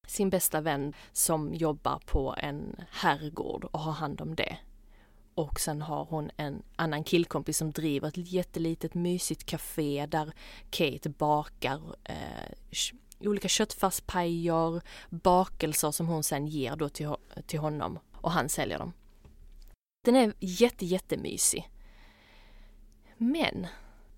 sin 0.07 0.29
bästa 0.29 0.61
vän 0.61 0.93
som 1.13 1.53
jobbar 1.53 1.99
på 2.05 2.35
en 2.37 2.75
herrgård 2.91 3.63
och 3.63 3.79
har 3.79 3.91
hand 3.91 4.21
om 4.21 4.35
det. 4.35 4.57
Och 5.39 5.59
sen 5.59 5.81
har 5.81 6.05
hon 6.05 6.31
en 6.37 6.63
annan 6.75 7.03
killkompis 7.03 7.57
som 7.57 7.71
driver 7.71 8.07
ett 8.07 8.31
jättelitet 8.31 8.93
mysigt 8.93 9.45
café 9.45 10.05
där 10.05 10.33
Kate 10.69 11.09
bakar 11.09 11.81
eh, 12.03 12.53
olika 13.19 13.47
köttfärspajer, 13.47 14.81
bakelser 15.09 15.91
som 15.91 16.07
hon 16.07 16.23
sen 16.23 16.47
ger 16.47 16.75
då 16.75 16.89
till, 16.89 17.09
till 17.45 17.59
honom 17.59 17.99
och 18.13 18.31
han 18.31 18.49
säljer 18.49 18.79
dem. 18.79 18.93
Den 20.05 20.15
är 20.15 20.33
jätte, 20.39 20.85
jättemysig. 20.85 21.69
Men 23.17 23.67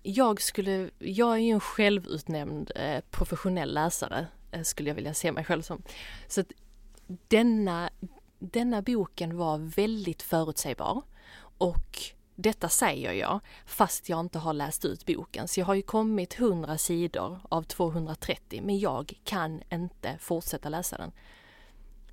jag 0.02 0.40
skulle, 0.40 0.90
jag 0.98 1.32
är 1.32 1.40
ju 1.40 1.50
en 1.50 1.60
självutnämnd 1.60 2.72
eh, 2.76 3.00
professionell 3.10 3.74
läsare, 3.74 4.26
eh, 4.52 4.62
skulle 4.62 4.90
jag 4.90 4.94
vilja 4.94 5.14
se 5.14 5.32
mig 5.32 5.44
själv 5.44 5.62
som. 5.62 5.82
Så 6.28 6.40
att 6.40 6.52
denna, 7.06 7.90
denna 8.38 8.82
boken 8.82 9.36
var 9.36 9.58
väldigt 9.58 10.22
förutsägbar 10.22 11.02
och 11.62 11.98
detta 12.34 12.68
säger 12.68 13.12
jag 13.12 13.40
fast 13.66 14.08
jag 14.08 14.20
inte 14.20 14.38
har 14.38 14.52
läst 14.52 14.84
ut 14.84 15.06
boken. 15.06 15.48
Så 15.48 15.60
jag 15.60 15.66
har 15.66 15.74
ju 15.74 15.82
kommit 15.82 16.40
100 16.40 16.78
sidor 16.78 17.40
av 17.48 17.62
230 17.62 18.62
men 18.64 18.78
jag 18.78 19.12
kan 19.24 19.62
inte 19.72 20.18
fortsätta 20.20 20.68
läsa 20.68 20.96
den. 20.96 21.12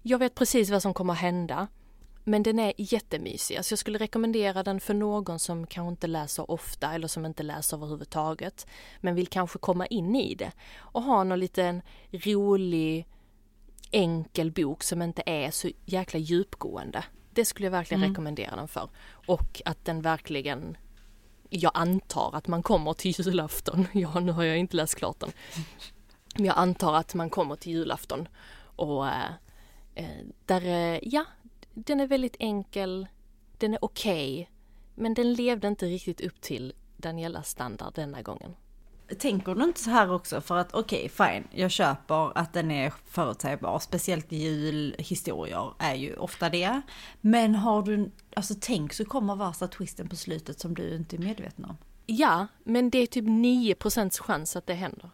Jag 0.01 0.20
vet 0.20 0.36
precis 0.36 0.70
vad 0.70 0.82
som 0.82 0.94
kommer 0.94 1.13
att 1.13 1.20
hända 1.20 1.68
men 2.24 2.44
den 2.44 2.60
är 2.60 2.74
jättemysig. 2.77 3.58
Alltså 3.58 3.72
jag 3.72 3.79
skulle 3.79 3.98
rekommendera 3.98 4.63
den 4.63 4.79
för 4.79 4.94
någon 4.94 5.39
som 5.39 5.68
kanske 5.68 5.89
inte 5.89 6.08
läser 6.08 6.51
ofta 6.51 6.94
eller 6.94 7.08
som 7.08 7.25
inte 7.25 7.44
läser 7.44 7.77
överhuvudtaget. 7.77 8.68
Men 9.01 9.15
vill 9.15 9.27
kanske 9.27 9.60
komma 9.60 9.86
in 9.86 10.15
i 10.15 10.36
det 10.36 10.51
och 10.77 11.03
ha 11.03 11.24
någon 11.24 11.39
liten 11.39 11.82
rolig 12.12 13.08
enkel 13.91 14.51
bok 14.51 14.84
som 14.84 15.01
inte 15.01 15.24
är 15.25 15.51
så 15.51 15.70
jäkla 15.86 16.20
djupgående. 16.20 17.03
Det 17.31 17.45
skulle 17.45 17.65
jag 17.65 17.71
verkligen 17.71 18.03
mm. 18.03 18.12
rekommendera 18.12 18.55
den 18.55 18.67
för. 18.67 18.89
Och 19.09 19.62
att 19.65 19.86
den 19.86 20.01
verkligen 20.01 20.77
jag 21.50 21.71
antar 21.74 22.36
att 22.36 22.48
man 22.48 22.63
kommer 22.63 22.93
till 22.93 23.12
julafton. 23.12 23.88
Ja, 23.93 24.19
nu 24.19 24.31
har 24.31 24.43
jag 24.43 24.57
inte 24.57 24.77
läst 24.77 24.95
klart 24.95 25.19
den. 25.19 25.31
Men 26.36 26.45
jag 26.45 26.57
antar 26.57 26.93
att 26.93 27.13
man 27.13 27.29
kommer 27.29 27.55
till 27.55 27.71
julafton 27.71 28.27
och 28.75 29.07
äh, 29.07 30.12
där, 30.45 30.65
äh, 30.65 31.00
ja, 31.03 31.25
den 31.74 32.00
är 32.00 32.07
väldigt 32.07 32.36
enkel, 32.39 33.07
den 33.57 33.74
är 33.74 33.86
okej, 33.86 34.33
okay, 34.33 34.45
men 34.95 35.13
den 35.13 35.33
levde 35.33 35.67
inte 35.67 35.86
riktigt 35.86 36.21
upp 36.21 36.41
till 36.41 36.74
Danielas 36.98 37.50
standard 37.50 37.93
denna 37.95 38.21
gången. 38.21 38.55
Tänker 39.20 39.56
du 39.56 39.63
inte 39.63 39.80
så 39.80 39.89
här 39.89 40.13
också 40.13 40.42
för 40.42 40.58
att 40.58 40.74
okej, 40.74 41.12
okay, 41.12 41.39
fine, 41.39 41.48
jag 41.51 41.72
köper 41.72 42.38
att 42.38 42.54
den 42.54 42.72
är 42.72 42.94
förutsägbar, 43.08 43.80
speciellt 43.80 44.32
julhistorier 44.32 45.74
är 45.80 45.96
ju 45.96 46.16
ofta 46.16 46.50
det. 46.50 46.82
Men 47.22 47.56
har 47.56 47.82
du, 47.82 48.12
alltså 48.36 48.54
tänk 48.62 48.94
så 48.94 49.06
kommer 49.06 49.36
värsta 49.36 49.68
twisten 49.68 50.10
på 50.10 50.16
slutet 50.16 50.60
som 50.60 50.74
du 50.74 50.96
inte 50.96 51.16
är 51.16 51.20
medveten 51.20 51.66
om. 51.66 51.78
Ja, 52.06 52.48
men 52.63 52.89
det 52.89 52.98
är 52.98 53.08
typ 53.08 53.25
9% 53.25 54.22
chans 54.22 54.56
att 54.56 54.68
det 54.68 54.74
händer. 54.74 55.10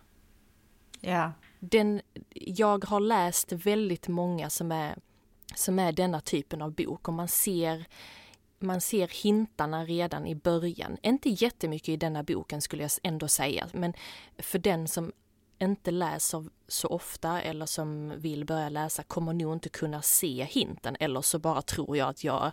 Ja. 1.00 1.32
Den, 1.60 2.02
jag 2.34 2.86
har 2.86 3.00
läst 3.00 3.52
väldigt 3.52 4.08
många 4.08 4.50
som 4.50 4.72
är 4.72 4.96
som 5.56 5.80
är 5.80 5.92
denna 5.92 6.22
typen 6.22 6.62
av 6.62 6.72
bok 6.72 7.08
och 7.08 7.14
man 7.14 7.28
ser 7.28 7.86
man 8.60 8.82
ser 8.82 9.08
hintarna 9.24 9.86
redan 9.86 10.28
i 10.28 10.36
början. 10.36 10.98
Inte 11.02 11.30
jättemycket 11.30 11.90
i 11.90 11.98
denna 11.98 12.24
boken 12.24 12.62
skulle 12.62 12.84
jag 12.84 12.92
ändå 13.04 13.28
säga, 13.28 13.68
men 13.74 13.94
för 14.38 14.60
den 14.60 14.88
som 14.88 15.12
inte 15.60 15.92
läser 15.92 16.46
så 16.68 16.88
ofta 16.88 17.42
eller 17.42 17.66
som 17.66 18.14
vill 18.18 18.46
börja 18.46 18.70
läsa 18.70 19.04
kommer 19.04 19.34
nog 19.34 19.54
inte 19.54 19.70
kunna 19.70 20.02
se 20.02 20.48
hinten 20.50 20.98
eller 21.00 21.22
så 21.22 21.40
bara 21.40 21.62
tror 21.62 21.98
jag 21.98 22.10
att 22.10 22.24
jag 22.24 22.52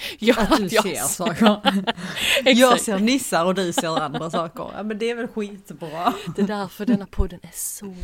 Ja, 0.18 0.34
att 0.38 0.56
du 0.56 0.66
jag 0.70 0.82
ser 0.82 1.02
saker. 1.02 1.60
jag 2.44 2.80
ser 2.80 2.98
nissar 2.98 3.44
och 3.44 3.54
du 3.54 3.72
ser 3.72 4.00
andra 4.00 4.30
saker. 4.30 4.70
Ja, 4.76 4.82
men 4.82 4.98
det 4.98 5.10
är 5.10 5.14
väl 5.14 5.28
skitbra. 5.28 6.14
Det 6.36 6.42
är 6.42 6.46
därför 6.46 6.86
denna 6.86 7.06
podden 7.06 7.40
är 7.42 7.50
så, 7.52 7.94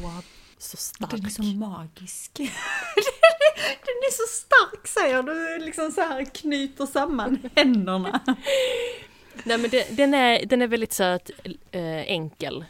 så 0.59 0.77
stark. 0.77 1.11
Den 1.11 1.25
är 1.25 1.31
så 1.31 1.43
magisk. 1.43 2.31
Den 2.35 4.01
är 4.03 4.13
så 4.13 4.37
stark 4.37 4.87
säger 4.87 5.23
du, 5.23 5.65
liksom 5.65 5.93
så 5.93 6.01
här 6.01 6.25
knyter 6.25 6.87
samman 6.87 7.51
händerna. 7.57 8.21
Nej 9.45 9.59
men 9.59 9.71
det, 9.71 9.97
den, 9.97 10.15
är, 10.15 10.47
den 10.47 10.63
är 10.63 10.67
väldigt 10.67 10.93
söt, 10.93 11.31
äh, 11.71 11.83
enkel. 11.83 12.65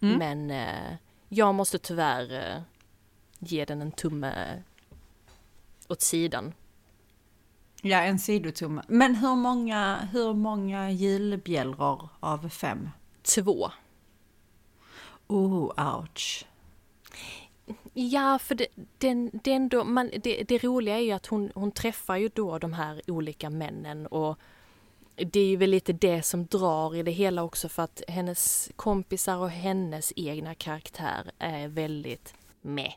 Mm. 0.00 0.18
Men 0.18 0.50
äh, 0.50 0.96
jag 1.28 1.54
måste 1.54 1.78
tyvärr 1.78 2.54
äh, 2.54 2.62
ge 3.38 3.64
den 3.64 3.82
en 3.82 3.92
tumme 3.92 4.62
åt 5.88 6.02
sidan. 6.02 6.52
Ja, 7.82 8.02
en 8.02 8.18
sidotumme. 8.18 8.82
Men 8.88 9.14
hur 9.14 9.36
många, 9.36 10.08
hur 10.12 10.34
många 10.34 10.90
julbjällror 10.90 12.08
av 12.20 12.48
fem? 12.48 12.88
Två. 13.22 13.70
Oh, 15.26 15.96
ouch. 15.96 16.46
Ja, 17.96 18.38
för 18.38 18.54
det, 18.54 18.66
den, 18.98 19.30
det, 19.32 19.52
ändå, 19.52 19.84
man, 19.84 20.10
det, 20.22 20.42
det 20.42 20.64
roliga 20.64 20.96
är 20.96 21.02
ju 21.02 21.12
att 21.12 21.26
hon, 21.26 21.50
hon 21.54 21.70
träffar 21.70 22.16
ju 22.16 22.28
då 22.28 22.58
de 22.58 22.72
här 22.72 23.02
olika 23.06 23.50
männen 23.50 24.06
och 24.06 24.38
det 25.16 25.40
är 25.40 25.46
ju 25.46 25.56
väl 25.56 25.70
lite 25.70 25.92
det 25.92 26.22
som 26.22 26.46
drar 26.46 26.96
i 26.96 27.02
det 27.02 27.10
hela 27.10 27.42
också 27.42 27.68
för 27.68 27.82
att 27.82 28.02
hennes 28.08 28.70
kompisar 28.76 29.36
och 29.36 29.50
hennes 29.50 30.12
egna 30.16 30.54
karaktär 30.54 31.30
är 31.38 31.68
väldigt 31.68 32.34
med. 32.60 32.92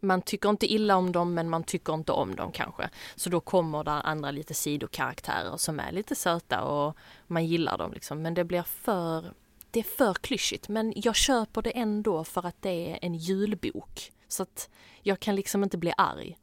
Man 0.00 0.22
tycker 0.22 0.48
inte 0.48 0.72
illa 0.72 0.96
om 0.96 1.12
dem 1.12 1.34
men 1.34 1.50
man 1.50 1.64
tycker 1.64 1.94
inte 1.94 2.12
om 2.12 2.36
dem 2.36 2.52
kanske. 2.52 2.90
Så 3.16 3.30
då 3.30 3.40
kommer 3.40 3.84
det 3.84 3.90
andra 3.90 4.30
lite 4.30 4.54
sidokaraktärer 4.54 5.56
som 5.56 5.80
är 5.80 5.92
lite 5.92 6.14
söta 6.14 6.62
och 6.62 6.96
man 7.26 7.46
gillar 7.46 7.78
dem 7.78 7.92
liksom. 7.92 8.22
Men 8.22 8.34
det 8.34 8.44
blir 8.44 8.62
för, 8.62 9.32
det 9.70 9.80
är 9.80 9.84
för 9.84 10.14
klyschigt. 10.14 10.68
Men 10.68 10.92
jag 10.96 11.16
köper 11.16 11.62
det 11.62 11.70
ändå 11.70 12.24
för 12.24 12.46
att 12.46 12.62
det 12.62 12.92
är 12.92 12.98
en 13.02 13.14
julbok. 13.14 14.12
Så 14.28 14.42
att 14.42 14.70
jag 15.02 15.20
kan 15.20 15.36
liksom 15.36 15.62
inte 15.62 15.78
bli 15.78 15.92
arg. 15.96 16.36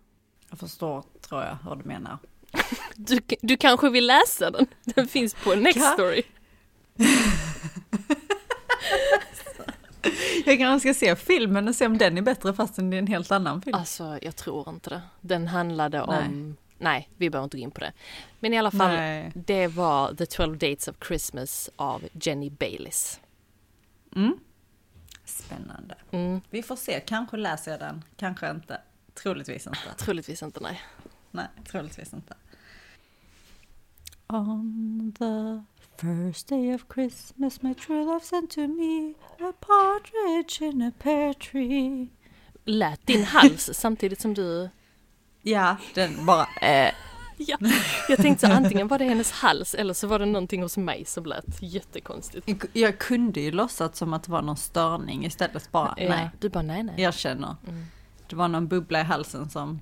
Jag 0.50 0.60
förstår, 0.60 1.03
tror 1.22 1.43
jag, 1.43 1.57
hur 1.63 1.75
du 1.75 1.84
menar. 1.84 2.17
Du, 2.96 3.19
du 3.41 3.57
kanske 3.57 3.89
vill 3.89 4.07
läsa 4.07 4.51
den? 4.51 4.67
Den 4.84 5.07
finns 5.07 5.34
på 5.34 5.55
Nextory. 5.55 6.24
Jag 10.46 10.57
kanske 10.57 10.93
ska 10.93 11.00
se 11.05 11.15
filmen 11.15 11.67
och 11.67 11.75
se 11.75 11.86
om 11.86 11.98
den 11.98 12.17
är 12.17 12.22
bättre 12.22 12.53
fastän 12.53 12.89
det 12.89 12.98
är 12.98 13.00
en 13.00 13.07
helt 13.07 13.31
annan 13.31 13.62
film. 13.62 13.77
Alltså, 13.77 14.19
jag 14.22 14.36
tror 14.36 14.69
inte 14.69 14.89
det. 14.89 15.01
Den 15.22 15.48
handlade 15.48 16.01
om... 16.01 16.55
Nej, 16.77 17.10
vi 17.17 17.29
behöver 17.29 17.43
inte 17.43 17.57
gå 17.57 17.63
in 17.63 17.72
på 17.72 17.79
det. 17.79 17.93
Men 18.39 18.53
i 18.53 18.57
alla 18.57 18.72
fall, 18.72 18.91
Nej. 18.96 19.31
det 19.36 19.67
var 19.67 20.13
The 20.13 20.25
12 20.25 20.57
Dates 20.57 20.88
of 20.88 20.96
Christmas 21.07 21.69
av 21.75 22.03
Jenny 22.13 22.50
Bayliss. 22.50 23.19
Mm. 24.15 24.39
Spännande. 25.25 25.96
Mm, 26.12 26.41
Vi 26.50 26.63
får 26.63 26.75
se, 26.75 27.00
kanske 27.00 27.38
läser 27.38 27.72
jag 27.72 27.79
den, 27.79 28.03
kanske 28.17 28.51
inte. 28.51 28.81
Troligtvis 29.13 29.67
inte. 29.67 29.79
troligtvis 29.98 30.43
inte, 30.43 30.60
nej. 30.60 30.81
Nej, 31.31 31.48
troligtvis 31.72 32.13
inte. 32.13 32.36
On 34.27 35.13
the 35.19 35.63
first 36.01 36.48
day 36.48 36.75
of 36.75 36.86
Christmas 36.93 37.62
my 37.62 37.74
true 37.74 38.05
love 38.05 38.19
sent 38.25 38.51
to 38.51 38.67
me 38.67 39.13
a 39.50 39.53
partridge 39.60 40.65
in 40.65 40.81
a 40.81 40.91
pear 41.00 41.34
tree. 41.34 42.07
Lät 42.63 43.05
din 43.07 43.24
hals 43.24 43.69
samtidigt 43.74 44.22
som 44.22 44.34
du... 44.34 44.69
Ja, 45.41 45.75
den 45.96 46.25
bara... 46.25 46.48
Eh. 46.62 46.94
Ja, 47.39 47.58
jag 48.10 48.17
tänkte 48.17 48.48
så 48.48 48.53
antingen 48.53 48.88
var 48.88 49.00
det 49.00 49.06
hennes 49.06 49.32
hals 49.32 49.74
eller 49.75 49.94
så 49.94 50.08
var 50.08 50.20
det 50.20 50.25
någonting 50.25 50.62
hos 50.62 50.77
mig 50.77 51.06
som 51.06 51.25
lät 51.25 51.46
jättekonstigt. 51.62 52.48
Jag- 52.50 52.65
Jag 52.74 52.98
kunde 53.00 53.39
ju 53.41 53.51
låtsat 53.51 53.96
som 53.96 54.13
att 54.13 54.24
det 54.24 54.32
var 54.32 54.41
någon 54.41 54.58
störning 54.58 55.25
istället 55.25 55.72
bara, 55.72 55.94
Ja, 55.98 56.10
nej, 56.10 56.29
Du 56.39 56.50
bara 56.50 56.63
nej, 56.63 56.84
nej. 56.84 56.96
jag 57.01 57.13
känner. 57.13 57.56
Mm. 57.67 57.86
Det 58.29 58.36
var 58.36 58.48
någon 58.48 58.67
bubbla 58.67 59.00
i 59.01 59.03
halsen 59.03 59.50
som 59.50 59.79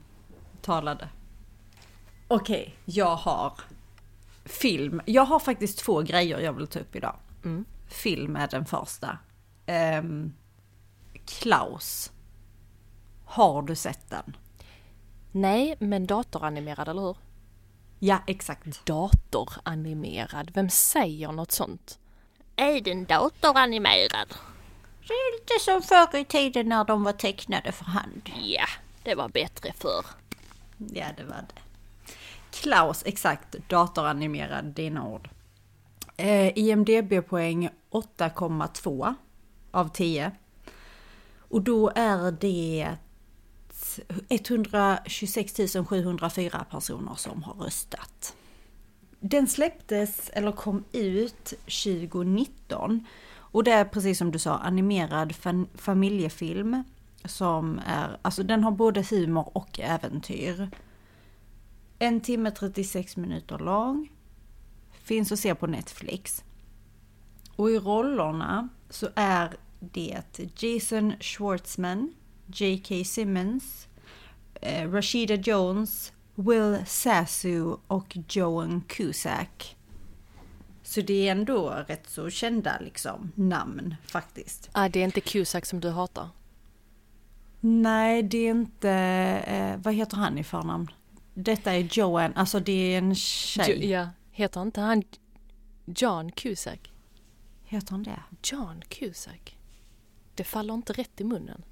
talade. 0.62 1.09
Okej, 2.27 2.75
jag 2.85 3.15
har 3.15 3.53
film. 4.45 5.01
Jag 5.05 5.25
har 5.25 5.39
faktiskt 5.39 5.77
två 5.79 6.01
grejer 6.01 6.39
jag 6.39 6.53
vill 6.53 6.67
ta 6.67 6.79
upp 6.79 6.95
idag. 6.95 7.15
Mm. 7.43 7.65
Film 7.88 8.35
är 8.35 8.47
den 8.47 8.65
första. 8.65 9.17
Ehm, 9.65 10.33
Klaus. 11.25 12.12
Har 13.25 13.62
du 13.62 13.75
sett 13.75 14.09
den? 14.09 14.38
Nej, 15.37 15.75
men 15.79 16.05
datoranimerad, 16.05 16.87
eller 16.87 17.01
hur? 17.01 17.17
Ja, 17.99 18.19
exakt. 18.27 18.85
Datoranimerad, 18.85 20.51
vem 20.53 20.69
säger 20.69 21.31
något 21.31 21.51
sånt? 21.51 21.99
Är 22.55 22.81
den 22.81 23.05
datoranimerad? 23.05 24.33
Det 25.07 25.13
är 25.13 25.39
lite 25.39 25.65
som 25.65 25.81
förr 25.81 26.19
i 26.19 26.25
tiden 26.25 26.69
när 26.69 26.83
de 26.83 27.03
var 27.03 27.11
tecknade 27.11 27.71
för 27.71 27.85
hand. 27.85 28.29
Ja, 28.41 28.65
det 29.03 29.15
var 29.15 29.29
bättre 29.29 29.73
förr. 29.77 30.05
Ja, 30.77 31.05
det 31.17 31.23
var 31.23 31.45
det. 31.47 31.61
Klaus, 32.51 33.03
exakt, 33.05 33.55
datoranimerad, 33.69 34.65
dina 34.65 35.07
ord. 35.07 35.29
Eh, 36.17 36.57
IMDB-poäng 36.57 37.69
8,2 37.91 39.15
av 39.71 39.89
10. 39.89 40.31
Och 41.39 41.61
då 41.61 41.91
är 41.95 42.31
det 42.31 42.97
126 44.29 45.53
704 45.89 46.65
personer 46.72 47.15
som 47.15 47.43
har 47.43 47.53
röstat. 47.53 48.35
Den 49.20 49.48
släpptes, 49.48 50.29
eller 50.33 50.51
kom 50.51 50.83
ut 50.91 51.53
2019. 51.65 53.05
Och 53.35 53.63
det 53.63 53.72
är 53.72 53.85
precis 53.85 54.17
som 54.17 54.31
du 54.31 54.39
sa, 54.39 54.57
animerad 54.57 55.35
familjefilm. 55.75 56.83
Som 57.25 57.79
är, 57.85 58.17
alltså 58.22 58.43
den 58.43 58.63
har 58.63 58.72
både 58.72 59.01
humor 59.01 59.50
och 59.53 59.79
äventyr. 59.79 60.70
En 62.00 62.22
timme 62.22 62.51
36 62.51 63.17
minuter 63.17 63.57
lång. 63.57 64.11
Finns 64.91 65.31
att 65.31 65.39
se 65.39 65.55
på 65.55 65.67
Netflix. 65.67 66.43
Och 67.55 67.70
i 67.70 67.79
rollerna 67.79 68.70
så 68.89 69.07
är 69.15 69.57
det 69.79 70.63
Jason 70.63 71.13
Schwartzman, 71.20 72.13
J.K. 72.48 73.03
Simmons, 73.05 73.88
eh, 74.62 74.92
Rashida 74.92 75.36
Jones, 75.36 76.14
Will 76.36 76.86
Sasu 76.86 77.75
och 77.88 78.18
Joan 78.29 78.84
Cusack. 78.88 79.75
Så 80.84 81.01
det 81.01 81.27
är 81.27 81.31
ändå 81.31 81.70
rätt 81.88 82.10
så 82.10 82.29
kända 82.29 82.79
liksom 82.79 83.31
namn 83.36 83.96
faktiskt. 84.05 84.70
Ah, 84.72 84.90
det 84.90 85.00
är 85.00 85.03
inte 85.03 85.22
Cusack 85.22 85.66
som 85.66 85.79
du 85.79 85.90
hatar. 85.90 86.29
Nej, 87.60 88.24
det 88.24 88.38
är 88.38 88.51
inte, 88.51 88.92
eh, 89.48 89.77
vad 89.77 89.94
heter 89.94 90.18
han 90.18 90.38
i 90.38 90.44
förnamn? 90.44 90.88
Detta 91.34 91.74
är 91.74 91.79
Joan, 91.92 92.34
alltså 92.36 92.60
det 92.60 92.94
är 92.94 92.98
en 92.98 93.16
tjej. 93.16 93.77
Jo, 93.81 93.88
ja, 93.90 94.10
heter 94.31 94.62
inte 94.62 94.81
han 94.81 95.03
John 95.86 96.31
Cusack? 96.31 96.92
Heter 97.64 97.92
han 97.92 98.03
det? 98.03 98.20
John 98.44 98.81
Cusack? 98.90 99.58
Det 100.36 100.44
faller 100.44 100.74
inte 100.74 100.94
rätt 100.94 101.22
i 101.22 101.24
munnen. 101.24 101.64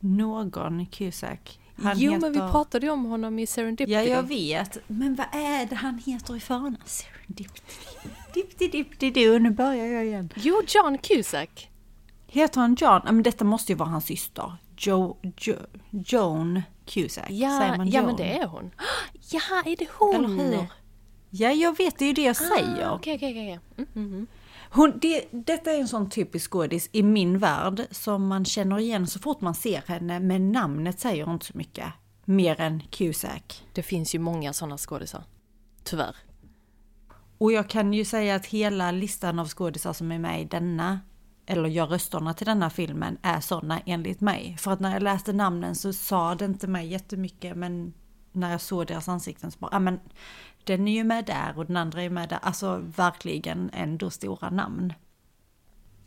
Någon 0.00 0.86
Cusack. 0.86 1.60
Han 1.76 1.98
jo, 1.98 2.12
heter... 2.12 2.30
men 2.30 2.32
vi 2.32 2.38
pratade 2.52 2.86
ju 2.86 2.92
om 2.92 3.04
honom 3.04 3.38
i 3.38 3.46
Serendipity. 3.46 3.92
Ja, 3.92 4.02
jag 4.02 4.22
vet. 4.22 4.78
Men 4.86 5.14
vad 5.14 5.26
är 5.32 5.66
det 5.66 5.74
han 5.76 5.98
heter 5.98 6.36
i 6.36 6.40
förnamn? 6.40 6.76
Serendipity-dipty-dipty-doo, 6.86 9.38
nu 9.38 9.50
börjar 9.50 9.86
jag 9.86 10.06
igen. 10.06 10.32
Jo, 10.36 10.62
John 10.68 10.98
Cusack. 10.98 11.70
Heter 12.26 12.60
han 12.60 12.74
John? 12.74 13.00
Men 13.04 13.22
detta 13.22 13.44
måste 13.44 13.72
ju 13.72 13.76
vara 13.76 13.88
hans 13.88 14.04
syster. 14.04 14.52
Jo, 14.76 15.16
jo, 15.36 15.54
Joan 15.90 16.62
Cusack. 16.86 17.26
Säger 17.26 17.66
Ja, 17.68 17.76
man 17.76 17.88
ja 17.88 17.92
Joan? 18.00 18.06
men 18.06 18.16
det 18.16 18.38
är 18.38 18.46
hon. 18.46 18.70
Ja, 19.32 19.40
är 19.64 19.76
det 19.76 19.88
hon? 19.98 20.24
Eller 20.24 20.28
hur? 20.56 20.66
Ja, 21.30 21.52
jag 21.52 21.76
vet, 21.76 21.98
det 21.98 22.04
är 22.04 22.06
ju 22.06 22.12
det 22.12 22.22
jag 22.22 22.36
säger. 22.36 22.88
Ah, 22.88 22.94
Okej, 22.94 23.14
okej, 23.16 23.30
okej. 23.30 23.60
Mm, 23.76 23.88
mm, 23.94 24.12
mm. 24.12 24.26
Hon, 24.72 24.98
det, 24.98 25.28
detta 25.30 25.70
är 25.72 25.80
en 25.80 25.88
sån 25.88 26.10
typisk 26.10 26.50
skådis 26.50 26.88
i 26.92 27.02
min 27.02 27.38
värld 27.38 27.86
som 27.90 28.26
man 28.26 28.44
känner 28.44 28.78
igen 28.78 29.06
så 29.06 29.18
fort 29.18 29.40
man 29.40 29.54
ser 29.54 29.82
henne, 29.86 30.20
men 30.20 30.52
namnet 30.52 31.00
säger 31.00 31.32
inte 31.32 31.46
så 31.46 31.58
mycket. 31.58 31.86
Mer 32.24 32.60
än 32.60 32.82
Cusack. 32.90 33.64
Det 33.72 33.82
finns 33.82 34.14
ju 34.14 34.18
många 34.18 34.52
sådana 34.52 34.78
skådisar. 34.78 35.24
Tyvärr. 35.84 36.16
Och 37.38 37.52
jag 37.52 37.68
kan 37.68 37.92
ju 37.92 38.04
säga 38.04 38.34
att 38.34 38.46
hela 38.46 38.90
listan 38.90 39.38
av 39.38 39.48
skådisar 39.48 39.92
som 39.92 40.12
är 40.12 40.18
med 40.18 40.42
i 40.42 40.44
denna, 40.44 41.00
eller 41.46 41.68
gör 41.68 41.86
rösterna 41.86 42.34
till 42.34 42.46
denna 42.46 42.70
filmen, 42.70 43.18
är 43.22 43.40
sådana 43.40 43.80
enligt 43.86 44.20
mig. 44.20 44.56
För 44.60 44.70
att 44.70 44.80
när 44.80 44.92
jag 44.92 45.02
läste 45.02 45.32
namnen 45.32 45.74
så 45.74 45.92
sa 45.92 46.34
det 46.34 46.44
inte 46.44 46.66
mig 46.66 46.86
jättemycket, 46.86 47.56
men 47.56 47.92
när 48.32 48.50
jag 48.50 48.60
såg 48.60 48.86
deras 48.86 49.08
ansikten 49.08 49.50
så 49.50 49.58
bara, 49.58 49.70
ja 49.72 49.78
men 49.78 50.00
den 50.64 50.88
är 50.88 50.92
ju 50.92 51.04
med 51.04 51.24
där 51.24 51.58
och 51.58 51.66
den 51.66 51.76
andra 51.76 52.02
är 52.02 52.10
med 52.10 52.28
där. 52.28 52.38
Alltså 52.42 52.76
verkligen 52.76 53.70
ändå 53.72 54.10
stora 54.10 54.50
namn. 54.50 54.92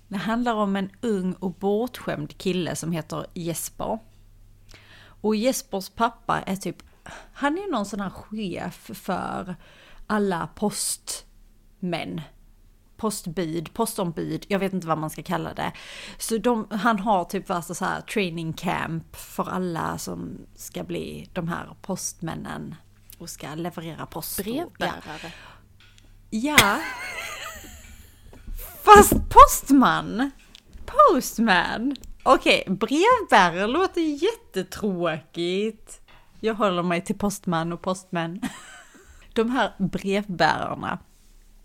Det 0.08 0.18
handlar 0.18 0.54
om 0.54 0.76
en 0.76 0.89
ung 1.02 1.34
och 1.34 1.54
bortskämd 1.54 2.38
kille 2.38 2.76
som 2.76 2.92
heter 2.92 3.26
Jesper. 3.34 4.00
Och 5.06 5.36
Jespers 5.36 5.89
pappa 5.89 6.42
är 6.42 6.56
typ, 6.56 6.84
han 7.34 7.58
är 7.58 7.72
någon 7.72 7.86
sån 7.86 8.00
här 8.00 8.10
chef 8.10 8.92
för 8.94 9.56
alla 10.08 10.50
postmän. 10.56 12.22
Postbud, 12.98 13.74
postombud, 13.74 14.46
jag 14.48 14.60
vet 14.60 14.74
inte 14.74 14.88
vad 14.88 14.98
man 14.98 15.10
ska 15.10 15.24
kalla 15.24 15.54
det. 15.54 15.72
Så 16.18 16.38
de, 16.38 16.68
han 16.72 17.00
har 17.00 17.24
typ 17.24 17.50
värsta 17.50 17.74
så 17.74 17.86
här 17.86 18.02
training 18.02 18.54
camp 18.54 19.16
för 19.16 19.50
alla 19.50 19.98
som 19.98 20.46
ska 20.56 20.84
bli 20.84 21.30
de 21.34 21.48
här 21.48 21.76
postmännen 21.82 22.76
och 23.24 23.30
ska 23.30 23.56
leverera 23.56 24.06
post. 24.06 24.40
Ja. 24.40 24.44
Brevbärare. 24.44 25.32
Ja. 26.30 26.80
Fast 28.84 29.14
postman. 29.30 30.32
Postman. 30.86 31.96
Okej, 32.24 32.64
brevbärare 32.68 33.68
låter 33.68 34.02
jättetråkigt. 34.02 36.02
Jag 36.40 36.56
håller 36.56 36.84
mig 36.84 37.02
till 37.02 37.18
postman 37.18 37.74
och 37.74 37.82
postmän. 37.82 38.42
De 39.34 39.50
här 39.50 39.74
brevbärarna. 39.78 41.00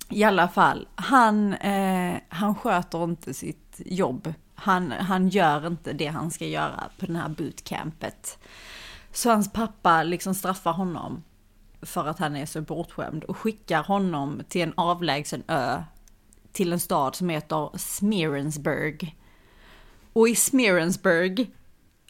I 0.08 0.24
alla 0.24 0.48
fall, 0.48 0.88
han, 0.94 1.54
eh, 1.54 2.16
han 2.28 2.54
sköter 2.54 3.04
inte 3.04 3.34
sitt 3.34 3.80
jobb 3.86 4.34
Han, 4.54 4.92
han 4.92 5.28
gör 5.28 5.66
inte 5.66 5.92
det 5.92 6.06
han 6.06 6.30
ska 6.30 6.46
göra 6.46 6.90
på 6.98 7.06
den 7.06 7.16
här 7.16 7.28
bootcampet. 7.28 8.38
Så 9.12 9.30
hans 9.30 9.52
pappa 9.52 10.02
liksom 10.02 10.34
straffar 10.34 10.72
honom 10.72 11.22
för 11.82 12.06
att 12.06 12.18
han 12.18 12.36
är 12.36 12.46
så 12.46 12.60
bortskämd 12.60 13.24
och 13.24 13.36
skickar 13.36 13.82
honom 13.82 14.42
till 14.48 14.62
en 14.62 14.72
avlägsen 14.76 15.42
ö 15.48 15.82
till 16.52 16.72
en 16.72 16.80
stad 16.80 17.14
som 17.14 17.28
heter 17.28 17.78
Smearensburg. 17.78 19.16
Och 20.12 20.28
i 20.28 20.34
Smearensburg, 20.34 21.50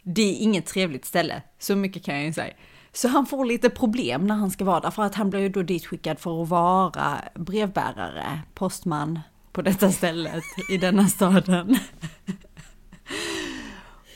det 0.03 0.21
är 0.21 0.35
inget 0.35 0.65
trevligt 0.65 1.05
ställe, 1.05 1.41
så 1.59 1.75
mycket 1.75 2.03
kan 2.03 2.15
jag 2.15 2.25
ju 2.25 2.33
säga. 2.33 2.53
Så 2.91 3.07
han 3.07 3.25
får 3.25 3.45
lite 3.45 3.69
problem 3.69 4.27
när 4.27 4.35
han 4.35 4.51
ska 4.51 4.65
vara 4.65 4.79
där, 4.79 4.91
för 4.91 5.03
att 5.03 5.15
han 5.15 5.29
blir 5.29 5.39
ju 5.39 5.49
då 5.49 5.63
ditskickad 5.63 6.19
för 6.19 6.43
att 6.43 6.49
vara 6.49 7.21
brevbärare, 7.35 8.41
postman 8.53 9.19
på 9.51 9.61
detta 9.61 9.91
stället 9.91 10.43
i 10.71 10.77
denna 10.77 11.07
staden. 11.07 11.77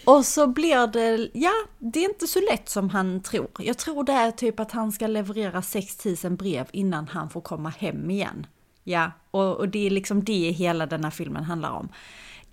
Och 0.06 0.26
så 0.26 0.48
blir 0.48 0.88
det, 0.88 1.30
ja, 1.34 1.52
det 1.80 2.00
är 2.00 2.10
inte 2.10 2.28
så 2.28 2.40
lätt 2.52 2.70
som 2.70 2.90
han 2.90 3.22
tror. 3.22 3.50
Jag 3.60 3.78
tror 3.78 4.04
det 4.04 4.12
är 4.12 4.32
typ 4.32 4.60
att 4.60 4.72
han 4.72 4.92
ska 4.92 5.08
leverera 5.08 5.62
6000 5.62 6.36
brev 6.36 6.68
innan 6.72 7.08
han 7.08 7.30
får 7.30 7.42
komma 7.42 7.70
hem 7.70 8.10
igen. 8.10 8.48
Ja, 8.84 9.12
och, 9.32 9.58
och 9.58 9.70
det 9.70 9.86
är 9.86 9.90
liksom 9.90 10.24
det 10.24 10.52
hela 10.52 10.86
den 10.86 11.04
här 11.04 11.12
filmen 11.12 11.44
handlar 11.44 11.72
om. 11.72 11.90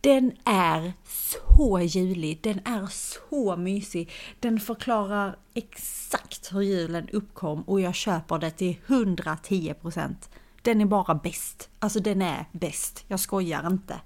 Den 0.00 0.32
är 0.44 0.92
så 1.06 1.80
julig, 1.80 2.38
den 2.42 2.60
är 2.64 2.86
så 2.86 3.56
mysig. 3.56 4.10
Den 4.40 4.60
förklarar 4.60 5.36
exakt 5.54 6.54
hur 6.54 6.60
julen 6.60 7.08
uppkom 7.12 7.62
och 7.62 7.80
jag 7.80 7.94
köper 7.94 8.38
det 8.38 8.50
till 8.50 8.76
110%. 8.86 10.14
Den 10.62 10.80
är 10.80 10.84
bara 10.86 11.14
bäst. 11.14 11.68
Alltså 11.78 12.00
den 12.00 12.22
är 12.22 12.44
bäst, 12.52 13.04
jag 13.08 13.20
skojar 13.20 13.66
inte. 13.66 14.00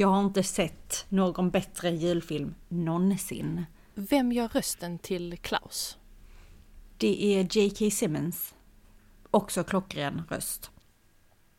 Jag 0.00 0.08
har 0.08 0.20
inte 0.20 0.42
sett 0.42 1.06
någon 1.08 1.50
bättre 1.50 1.90
julfilm 1.90 2.54
någonsin. 2.68 3.64
Vem 3.94 4.32
gör 4.32 4.48
rösten 4.48 4.98
till 4.98 5.38
Klaus? 5.38 5.98
Det 6.96 7.24
är 7.24 7.56
J.K. 7.58 7.90
Simmons. 7.90 8.54
Också 9.30 9.64
klockren 9.64 10.22
röst. 10.28 10.70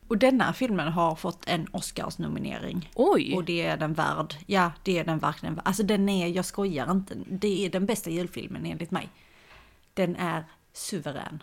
Och 0.08 0.18
denna 0.18 0.52
filmen 0.52 0.92
har 0.92 1.14
fått 1.14 1.48
en 1.48 1.66
Oscars-nominering. 1.66 2.90
Oj! 2.94 3.34
Och 3.34 3.44
det 3.44 3.62
är 3.62 3.76
den 3.76 3.94
värd. 3.94 4.34
Ja, 4.46 4.72
det 4.82 4.98
är 4.98 5.04
den 5.04 5.18
verkligen 5.18 5.54
värd. 5.54 5.64
Alltså 5.66 5.82
den 5.82 6.08
är, 6.08 6.26
jag 6.26 6.44
skojar 6.44 6.90
inte, 6.90 7.14
det 7.26 7.66
är 7.66 7.70
den 7.70 7.86
bästa 7.86 8.10
julfilmen 8.10 8.66
enligt 8.66 8.90
mig. 8.90 9.08
Den 9.94 10.16
är 10.16 10.44
suverän. 10.72 11.42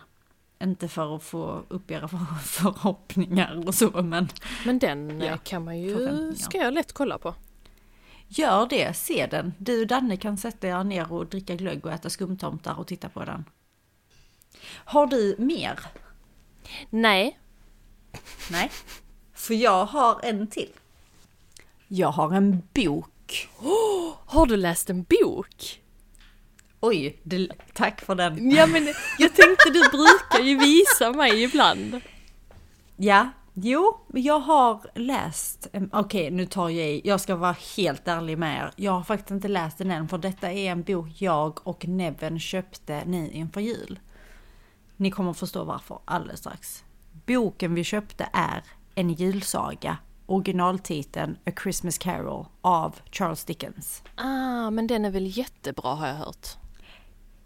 Inte 0.62 0.88
för 0.88 1.16
att 1.16 1.22
få 1.22 1.64
upp 1.68 1.90
era 1.90 2.08
förhoppningar 2.44 3.62
och 3.66 3.74
så, 3.74 4.02
men... 4.02 4.28
Men 4.66 4.78
den 4.78 5.20
Ja, 5.20 5.26
eh, 5.26 5.38
kan 5.38 5.64
man 5.64 5.78
ju, 5.78 6.34
ska 6.34 6.58
jag 6.58 6.74
lätt 6.74 6.92
kolla 6.92 7.18
på. 7.18 7.34
Gör 8.28 8.66
det, 8.66 8.96
se 8.96 9.26
den. 9.30 9.54
Du 9.58 9.80
och 9.80 9.86
Danne 9.86 10.16
kan 10.16 10.36
sätta 10.36 10.68
er 10.68 10.84
ner 10.84 11.12
och 11.12 11.26
dricka 11.26 11.54
glögg 11.54 11.86
och 11.86 11.92
äta 11.92 12.10
skumtomtar 12.10 12.78
och 12.78 12.86
titta 12.86 13.08
på 13.08 13.24
den. 13.24 13.44
Har 14.84 15.06
du 15.06 15.36
mer? 15.38 15.80
Nej, 16.90 17.38
Nej. 18.50 18.70
För 19.32 19.54
jag 19.54 19.84
har 19.84 20.20
en 20.22 20.46
till. 20.46 20.72
Jag 21.88 22.08
har 22.08 22.32
en 22.32 22.62
bok. 22.74 23.48
har 24.26 24.46
du 24.46 24.56
läst 24.56 24.90
en 24.90 25.02
bok? 25.02 25.79
Oj, 26.80 27.20
det, 27.22 27.48
tack 27.72 28.00
för 28.00 28.14
den. 28.14 28.50
Ja 28.50 28.66
men 28.66 28.86
jag 29.18 29.34
tänkte 29.34 29.70
du 29.70 29.80
brukar 29.80 30.44
ju 30.44 30.58
visa 30.58 31.12
mig 31.12 31.42
ibland. 31.42 32.00
Ja, 32.96 33.28
jo, 33.54 34.00
jag 34.14 34.40
har 34.40 34.90
läst, 34.94 35.68
okej 35.92 36.30
nu 36.30 36.46
tar 36.46 36.68
jag 36.68 36.88
i, 36.88 37.00
jag 37.04 37.20
ska 37.20 37.36
vara 37.36 37.56
helt 37.76 38.08
ärlig 38.08 38.38
med 38.38 38.56
er. 38.58 38.72
Jag 38.76 38.92
har 38.92 39.02
faktiskt 39.02 39.30
inte 39.30 39.48
läst 39.48 39.78
den 39.78 39.90
än 39.90 40.08
för 40.08 40.18
detta 40.18 40.52
är 40.52 40.70
en 40.70 40.82
bok 40.82 41.08
jag 41.18 41.66
och 41.66 41.88
Neven 41.88 42.40
köpte 42.40 43.02
nu 43.06 43.30
inför 43.30 43.60
jul. 43.60 44.00
Ni 44.96 45.10
kommer 45.10 45.32
förstå 45.32 45.64
varför 45.64 45.98
alldeles 46.04 46.40
strax. 46.40 46.84
Boken 47.26 47.74
vi 47.74 47.84
köpte 47.84 48.28
är 48.32 48.62
En 48.94 49.10
julsaga, 49.10 49.96
originaltiteln 50.26 51.36
A 51.46 51.50
Christmas 51.62 51.98
Carol 51.98 52.46
av 52.60 52.96
Charles 53.12 53.44
Dickens. 53.44 54.02
Ah, 54.16 54.70
men 54.70 54.86
den 54.86 55.04
är 55.04 55.10
väl 55.10 55.38
jättebra 55.38 55.94
har 55.94 56.06
jag 56.06 56.14
hört. 56.14 56.46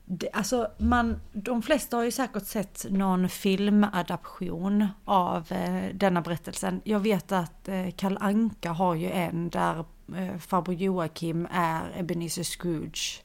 Det, 0.07 0.31
alltså 0.33 0.69
man, 0.79 1.21
de 1.33 1.63
flesta 1.63 1.97
har 1.97 2.05
ju 2.05 2.11
säkert 2.11 2.47
sett 2.47 2.87
någon 2.91 3.29
filmadaption 3.29 4.87
av 5.05 5.53
eh, 5.53 5.95
denna 5.95 6.21
berättelsen. 6.21 6.81
Jag 6.85 7.01
vet 7.01 7.33
att 7.33 7.69
eh, 7.69 7.91
Kalle 7.97 8.19
Anka 8.21 8.71
har 8.71 8.95
ju 8.95 9.11
en 9.11 9.51
där 9.51 9.85
eh, 10.17 10.39
farbror 10.39 10.75
Joakim 10.75 11.49
är 11.51 11.99
Ebenezer 11.99 12.43
Scrooge. 12.43 13.23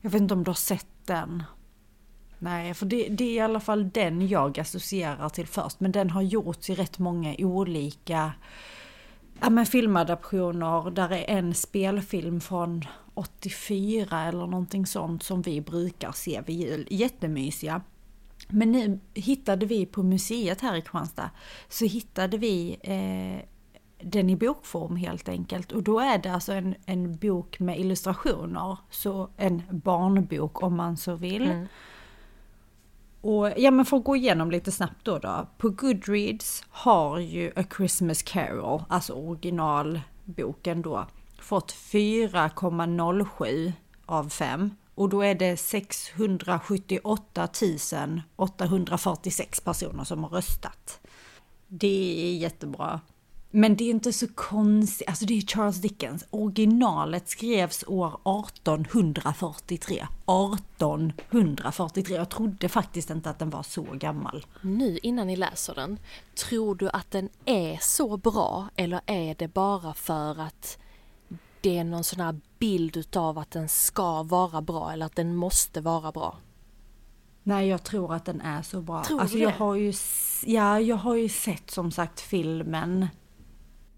Jag 0.00 0.10
vet 0.10 0.22
inte 0.22 0.34
om 0.34 0.44
du 0.44 0.50
har 0.50 0.54
sett 0.54 0.86
den? 1.04 1.42
Nej, 2.38 2.74
för 2.74 2.86
det, 2.86 3.08
det 3.08 3.24
är 3.24 3.34
i 3.34 3.40
alla 3.40 3.60
fall 3.60 3.90
den 3.90 4.28
jag 4.28 4.58
associerar 4.60 5.28
till 5.28 5.46
först. 5.46 5.80
Men 5.80 5.92
den 5.92 6.10
har 6.10 6.22
gjorts 6.22 6.70
i 6.70 6.74
rätt 6.74 6.98
många 6.98 7.34
olika 7.38 8.32
ja, 9.40 9.50
men 9.50 9.66
filmadaptioner. 9.66 10.90
Där 10.90 11.12
är 11.12 11.24
en 11.38 11.54
spelfilm 11.54 12.40
från 12.40 12.84
84 13.18 14.22
eller 14.22 14.46
någonting 14.46 14.86
sånt 14.86 15.22
som 15.22 15.42
vi 15.42 15.60
brukar 15.60 16.12
se 16.12 16.40
vid 16.46 16.56
jul. 16.56 16.86
Jättemysiga. 16.90 17.82
Men 18.48 18.72
nu 18.72 19.00
hittade 19.14 19.66
vi 19.66 19.86
på 19.86 20.02
museet 20.02 20.60
här 20.60 20.76
i 20.76 20.80
Kristianstad 20.80 21.30
så 21.68 21.84
hittade 21.84 22.38
vi 22.38 22.78
eh, 22.82 23.48
den 24.00 24.30
i 24.30 24.36
bokform 24.36 24.96
helt 24.96 25.28
enkelt. 25.28 25.72
Och 25.72 25.82
då 25.82 26.00
är 26.00 26.18
det 26.18 26.32
alltså 26.32 26.52
en, 26.52 26.74
en 26.86 27.16
bok 27.16 27.60
med 27.60 27.80
illustrationer. 27.80 28.76
Så 28.90 29.28
en 29.36 29.62
barnbok 29.70 30.62
om 30.62 30.76
man 30.76 30.96
så 30.96 31.14
vill. 31.14 31.42
Mm. 31.42 31.66
Och 33.20 33.52
ja 33.56 33.70
men 33.70 33.84
för 33.84 33.96
att 33.96 34.04
gå 34.04 34.16
igenom 34.16 34.50
lite 34.50 34.72
snabbt 34.72 35.04
då 35.04 35.18
då. 35.18 35.46
På 35.58 35.68
Goodreads 35.68 36.64
har 36.68 37.18
ju 37.18 37.52
A 37.56 37.64
Christmas 37.76 38.22
Carol, 38.22 38.82
alltså 38.88 39.12
originalboken 39.12 40.82
då, 40.82 41.06
fått 41.38 41.72
4,07 41.72 43.72
av 44.06 44.28
5. 44.28 44.70
Och 44.94 45.08
då 45.08 45.22
är 45.22 45.34
det 45.34 45.56
678 45.56 47.48
846 48.36 49.60
personer 49.60 50.04
som 50.04 50.24
har 50.24 50.30
röstat. 50.30 51.00
Det 51.68 52.28
är 52.28 52.36
jättebra. 52.36 53.00
Men 53.50 53.76
det 53.76 53.84
är 53.84 53.90
inte 53.90 54.12
så 54.12 54.26
konstigt, 54.34 55.08
alltså 55.08 55.24
det 55.24 55.34
är 55.34 55.40
Charles 55.40 55.76
Dickens. 55.76 56.24
Originalet 56.30 57.28
skrevs 57.28 57.84
år 57.86 58.08
1843. 58.08 59.96
1843, 59.96 62.16
jag 62.16 62.28
trodde 62.28 62.68
faktiskt 62.68 63.10
inte 63.10 63.30
att 63.30 63.38
den 63.38 63.50
var 63.50 63.62
så 63.62 63.82
gammal. 63.82 64.46
Nu 64.60 64.98
innan 65.02 65.26
ni 65.26 65.36
läser 65.36 65.74
den, 65.74 65.98
tror 66.34 66.74
du 66.74 66.88
att 66.88 67.10
den 67.10 67.28
är 67.44 67.78
så 67.80 68.16
bra 68.16 68.68
eller 68.76 69.00
är 69.06 69.34
det 69.34 69.48
bara 69.48 69.94
för 69.94 70.40
att 70.40 70.78
det 71.60 71.78
är 71.78 71.84
någon 71.84 72.04
sån 72.04 72.20
här 72.20 72.40
bild 72.58 72.96
utav 72.96 73.38
att 73.38 73.50
den 73.50 73.68
ska 73.68 74.22
vara 74.22 74.62
bra 74.62 74.92
eller 74.92 75.06
att 75.06 75.16
den 75.16 75.36
måste 75.36 75.80
vara 75.80 76.12
bra? 76.12 76.36
Nej, 77.42 77.68
jag 77.68 77.82
tror 77.84 78.14
att 78.14 78.24
den 78.24 78.40
är 78.40 78.62
så 78.62 78.80
bra. 78.80 79.04
Tror 79.04 79.20
alltså 79.20 79.36
du 79.36 79.42
jag 79.42 79.52
det? 79.52 79.56
har 79.58 79.74
ju, 79.74 79.92
ja, 80.46 80.80
jag 80.80 80.96
har 80.96 81.14
ju 81.14 81.28
sett 81.28 81.70
som 81.70 81.90
sagt 81.90 82.20
filmen 82.20 83.06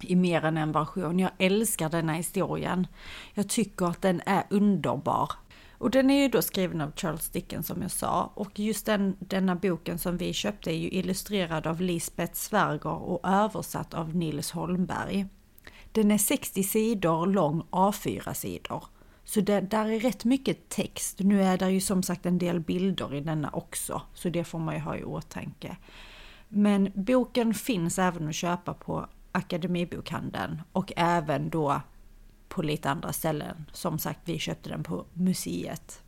i 0.00 0.16
mer 0.16 0.44
än 0.44 0.56
en 0.56 0.72
version. 0.72 1.18
Jag 1.18 1.30
älskar 1.38 1.88
denna 1.88 2.12
historien. 2.12 2.86
Jag 3.34 3.48
tycker 3.48 3.86
att 3.86 4.02
den 4.02 4.22
är 4.26 4.44
underbar. 4.50 5.32
Och 5.78 5.90
den 5.90 6.10
är 6.10 6.22
ju 6.22 6.28
då 6.28 6.42
skriven 6.42 6.80
av 6.80 6.92
Charles 6.96 7.28
Dickens 7.28 7.66
som 7.66 7.82
jag 7.82 7.90
sa. 7.90 8.30
Och 8.34 8.58
just 8.58 8.86
den, 8.86 9.16
denna 9.18 9.54
boken 9.54 9.98
som 9.98 10.16
vi 10.16 10.32
köpte 10.32 10.70
är 10.70 10.76
ju 10.76 10.90
illustrerad 10.90 11.66
av 11.66 11.80
Lisbeth 11.80 12.34
Sverger 12.34 12.86
och 12.86 13.20
översatt 13.28 13.94
av 13.94 14.16
Nils 14.16 14.50
Holmberg. 14.50 15.26
Den 15.92 16.10
är 16.10 16.18
60 16.18 16.62
sidor 16.62 17.26
lång, 17.26 17.62
A4-sidor. 17.70 18.84
Så 19.24 19.40
det, 19.40 19.60
där 19.60 19.86
är 19.86 20.00
rätt 20.00 20.24
mycket 20.24 20.68
text. 20.68 21.18
Nu 21.18 21.42
är 21.42 21.58
det 21.58 21.70
ju 21.70 21.80
som 21.80 22.02
sagt 22.02 22.26
en 22.26 22.38
del 22.38 22.60
bilder 22.60 23.14
i 23.14 23.20
denna 23.20 23.50
också, 23.50 24.02
så 24.14 24.28
det 24.28 24.44
får 24.44 24.58
man 24.58 24.74
ju 24.74 24.80
ha 24.80 24.96
i 24.96 25.04
åtanke. 25.04 25.76
Men 26.48 26.92
boken 26.94 27.54
finns 27.54 27.98
även 27.98 28.28
att 28.28 28.34
köpa 28.34 28.74
på 28.74 29.06
Akademibokhandeln 29.32 30.62
och 30.72 30.92
även 30.96 31.50
då 31.50 31.80
på 32.48 32.62
lite 32.62 32.90
andra 32.90 33.12
ställen. 33.12 33.66
Som 33.72 33.98
sagt, 33.98 34.20
vi 34.24 34.38
köpte 34.38 34.70
den 34.70 34.82
på 34.82 35.04
museet. 35.12 36.02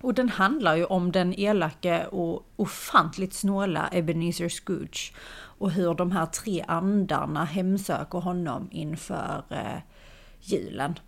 Och 0.00 0.14
den 0.14 0.28
handlar 0.28 0.76
ju 0.76 0.84
om 0.84 1.12
den 1.12 1.40
elake 1.40 2.06
och 2.06 2.46
ofantligt 2.56 3.34
snåla 3.34 3.88
Ebenezer 3.92 4.48
Scrooge 4.48 5.12
och 5.58 5.70
hur 5.70 5.94
de 5.94 6.12
här 6.12 6.26
tre 6.26 6.64
andarna 6.68 7.44
hemsöker 7.44 8.18
honom 8.18 8.68
inför 8.70 9.44
eh, 9.50 9.80
julen. 10.40 10.98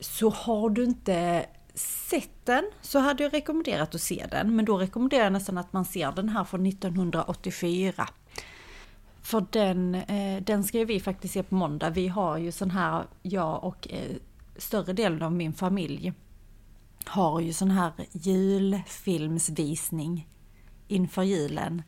Så 0.00 0.30
har 0.30 0.70
du 0.70 0.84
inte 0.84 1.46
sett 1.74 2.46
den 2.46 2.70
så 2.80 2.98
hade 2.98 3.22
jag 3.22 3.34
rekommenderat 3.34 3.94
att 3.94 4.00
se 4.00 4.26
den, 4.30 4.56
men 4.56 4.64
då 4.64 4.78
rekommenderar 4.78 5.24
jag 5.24 5.32
nästan 5.32 5.58
att 5.58 5.72
man 5.72 5.84
ser 5.84 6.12
den 6.12 6.28
här 6.28 6.44
från 6.44 6.66
1984. 6.66 8.08
För 9.22 9.44
den, 9.50 9.94
eh, 9.94 10.42
den 10.42 10.64
ska 10.64 10.84
vi 10.84 11.00
faktiskt 11.00 11.34
se 11.34 11.42
på 11.42 11.54
måndag. 11.54 11.90
Vi 11.90 12.08
har 12.08 12.38
ju 12.38 12.52
sån 12.52 12.70
här, 12.70 13.04
jag 13.22 13.64
och 13.64 13.88
eh, 13.90 14.16
större 14.56 14.92
delen 14.92 15.22
av 15.22 15.32
min 15.32 15.52
familj 15.52 16.12
har 17.04 17.40
ju 17.40 17.52
sån 17.52 17.70
här 17.70 17.92
julfilmsvisning 18.12 20.28
inför 20.88 21.22
julen. 21.22 21.82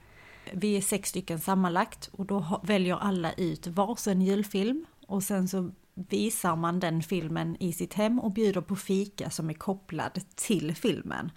Vi 0.54 0.76
är 0.76 0.80
sex 0.80 1.08
stycken 1.08 1.40
sammanlagt 1.40 2.10
och 2.12 2.26
då 2.26 2.60
väljer 2.62 2.96
alla 2.96 3.32
ut 3.32 3.66
varsin 3.66 4.22
julfilm 4.22 4.86
och 5.06 5.22
sen 5.22 5.48
så 5.48 5.70
visar 5.94 6.56
man 6.56 6.80
den 6.80 7.02
filmen 7.02 7.56
i 7.60 7.72
sitt 7.72 7.94
hem 7.94 8.20
och 8.20 8.32
bjuder 8.32 8.60
på 8.60 8.76
fika 8.76 9.30
som 9.30 9.50
är 9.50 9.54
kopplad 9.54 10.20
till 10.34 10.74
filmen. 10.74 11.30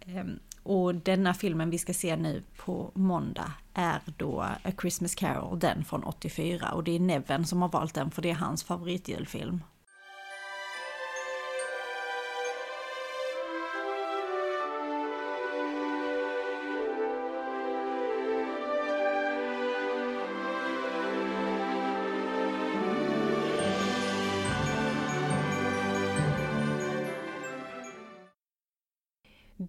Ehm, 0.00 0.38
och 0.62 0.94
denna 0.94 1.34
filmen 1.34 1.70
vi 1.70 1.78
ska 1.78 1.94
se 1.94 2.16
nu 2.16 2.42
på 2.56 2.90
måndag 2.94 3.52
är 3.74 4.00
då 4.16 4.40
A 4.40 4.72
Christmas 4.80 5.14
Carol, 5.14 5.58
den 5.58 5.84
från 5.84 6.04
84. 6.04 6.72
Och 6.72 6.84
det 6.84 6.92
är 6.92 7.00
Neven 7.00 7.46
som 7.46 7.62
har 7.62 7.68
valt 7.68 7.94
den 7.94 8.10
för 8.10 8.22
det 8.22 8.30
är 8.30 8.34
hans 8.34 8.64
favoritjulfilm. 8.64 9.60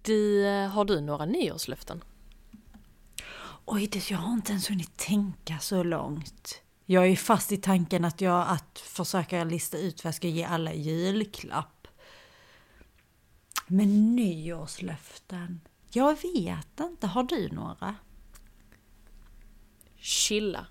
Du, 0.02 0.46
eh, 0.46 0.68
har 0.68 0.84
du 0.84 1.00
några 1.00 1.24
nyårslöften? 1.24 2.04
Oj, 3.64 3.86
det, 3.86 4.10
jag 4.10 4.18
har 4.18 4.32
inte 4.32 4.52
ens 4.52 4.70
hunnit 4.70 4.96
tänka 4.96 5.58
så 5.58 5.82
långt. 5.82 6.62
Jag 6.86 7.06
är 7.06 7.16
fast 7.16 7.52
i 7.52 7.56
tanken 7.56 8.04
att 8.04 8.20
jag 8.20 8.48
att 8.48 8.78
försöka 8.78 9.44
lista 9.44 9.78
ut 9.78 10.04
vad 10.04 10.08
jag 10.08 10.14
ska 10.14 10.28
ge 10.28 10.44
alla 10.44 10.74
julklapp. 10.74 11.88
Men 13.66 14.16
nyårslöften? 14.16 15.60
Jag 15.90 16.16
vet 16.22 16.80
inte, 16.80 17.06
har 17.06 17.22
du 17.22 17.48
några? 17.48 17.94
Chilla. 19.96 20.66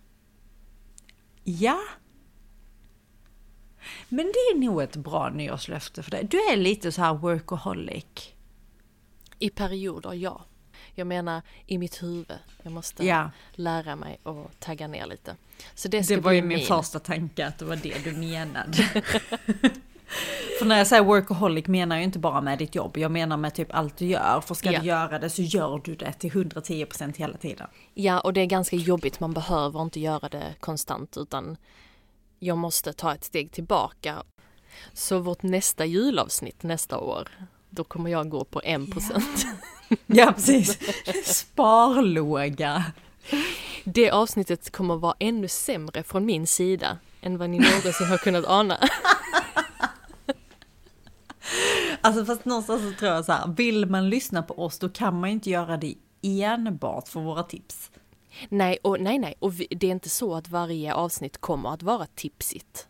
Ja. 1.44 1.80
Men 4.10 4.26
det 4.26 4.56
är 4.56 4.58
nog 4.58 4.82
ett 4.82 4.96
bra 4.96 5.30
nyårslöfte 5.30 6.04
för 6.04 6.12
dig. 6.12 6.24
Du 6.24 6.38
är 6.38 6.58
lite 6.58 6.92
så 6.92 7.02
här 7.02 7.14
workaholic. 7.14 8.31
I 9.42 9.50
perioder, 9.50 10.14
ja. 10.14 10.42
Jag 10.96 11.08
menar 11.08 11.42
i 11.66 11.78
mitt 11.78 12.04
huvud. 12.04 12.38
Jag 12.64 12.74
måste 12.74 13.06
Ja. 13.06 13.32
lära 13.52 13.96
mig 13.96 14.20
att 14.24 14.60
tagga 14.60 14.88
ner 14.88 15.06
lite. 15.06 15.36
Så 15.76 15.88
det 15.88 16.08
Det 16.08 16.18
var 16.18 16.32
ju 16.32 16.42
min 16.42 16.58
min. 16.58 16.68
första 16.68 17.00
tanke 17.00 17.46
att 17.48 17.58
det 17.58 17.66
var 17.66 17.76
det 17.76 18.04
du 18.04 18.12
menade. 18.12 18.74
För 20.60 20.66
när 20.66 20.78
jag 20.78 20.88
säger 20.88 21.04
workaholic 21.04 21.68
menar 21.68 21.96
jag 21.96 22.04
inte 22.04 22.20
bara 22.20 22.42
med 22.42 22.58
ditt 22.60 22.76
jobb, 22.76 22.98
jag 22.98 23.12
menar 23.12 23.38
med 23.38 23.54
typ 23.54 23.68
allt 23.76 23.98
du 23.98 24.06
gör. 24.06 24.42
För 24.42 24.56
ska 24.56 24.72
Ja. 24.72 24.80
du 24.80 24.86
göra 24.88 25.20
det 25.20 25.30
så 25.30 25.42
gör 25.42 25.82
du 25.84 25.96
det 25.96 26.14
till 26.14 26.32
110% 26.32 27.18
hela 27.18 27.38
tiden. 27.38 27.68
Ja, 27.94 28.20
och 28.20 28.34
det 28.34 28.42
är 28.42 28.46
ganska 28.46 28.76
jobbigt. 28.76 29.20
Man 29.20 29.34
behöver 29.34 29.82
inte 29.82 30.00
göra 30.00 30.30
det 30.30 30.56
konstant 30.60 31.18
utan 31.18 31.58
jag 32.40 32.58
måste 32.58 32.94
ta 32.94 33.14
ett 33.14 33.24
steg 33.24 33.52
tillbaka. 33.52 34.24
Så 34.94 35.20
vårt 35.20 35.44
nästa 35.44 35.86
julavsnitt 35.86 36.64
nästa 36.64 36.98
år, 36.98 37.28
då 37.72 37.84
kommer 37.84 38.10
jag 38.10 38.30
gå 38.30 38.44
på 38.44 38.62
1%. 38.62 39.22
Ja, 40.06 40.32
precis. 40.36 40.80
Sparlåga. 41.26 42.84
Det 43.84 44.12
avsnittet 44.12 44.72
kommer 44.72 44.96
vara 44.96 45.16
ännu 45.20 45.48
sämre 45.48 46.04
från 46.04 46.26
min 46.26 46.48
sida 46.48 46.98
än 47.22 47.38
vad 47.38 47.50
ni 47.50 47.60
någonsin 47.60 48.08
har 48.08 48.18
kunnat 48.18 48.46
ana. 48.46 48.78
Alltså 52.04 52.26
fast 52.26 52.46
någonstans 52.46 52.82
så 52.82 53.00
tror 53.00 53.12
jag 53.12 53.26
så 53.26 53.32
här, 53.32 53.48
vill 53.48 53.86
man 53.86 54.10
lyssna 54.10 54.44
på 54.44 54.66
oss 54.66 54.80
då 54.80 54.90
kan 54.90 55.20
man 55.20 55.30
inte 55.30 55.50
göra 55.50 55.78
det 55.78 55.96
enbart 56.22 57.08
för 57.08 57.20
våra 57.20 57.44
tips. 57.44 57.92
Nej, 58.50 58.78
och 58.84 59.02
nej, 59.02 59.20
nej, 59.20 59.36
och 59.40 59.60
vi, 59.60 59.68
det 59.70 59.88
är 59.88 59.92
inte 59.92 60.10
så 60.10 60.36
att 60.36 60.50
varje 60.50 60.94
avsnitt 60.94 61.38
kommer 61.38 61.74
att 61.74 61.84
vara 61.84 62.06
tipsigt. 62.16 62.88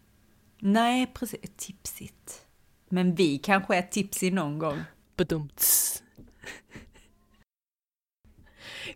Nej, 0.59 1.11
precis. 1.13 1.39
Tipsigt. 1.57 2.45
Men 2.91 3.15
vi 3.15 3.37
kanske 3.37 3.75
är 3.75 3.81
tipsig 3.81 4.33
någon 4.33 4.59
gång. 4.59 4.83
Badumts. 5.17 6.03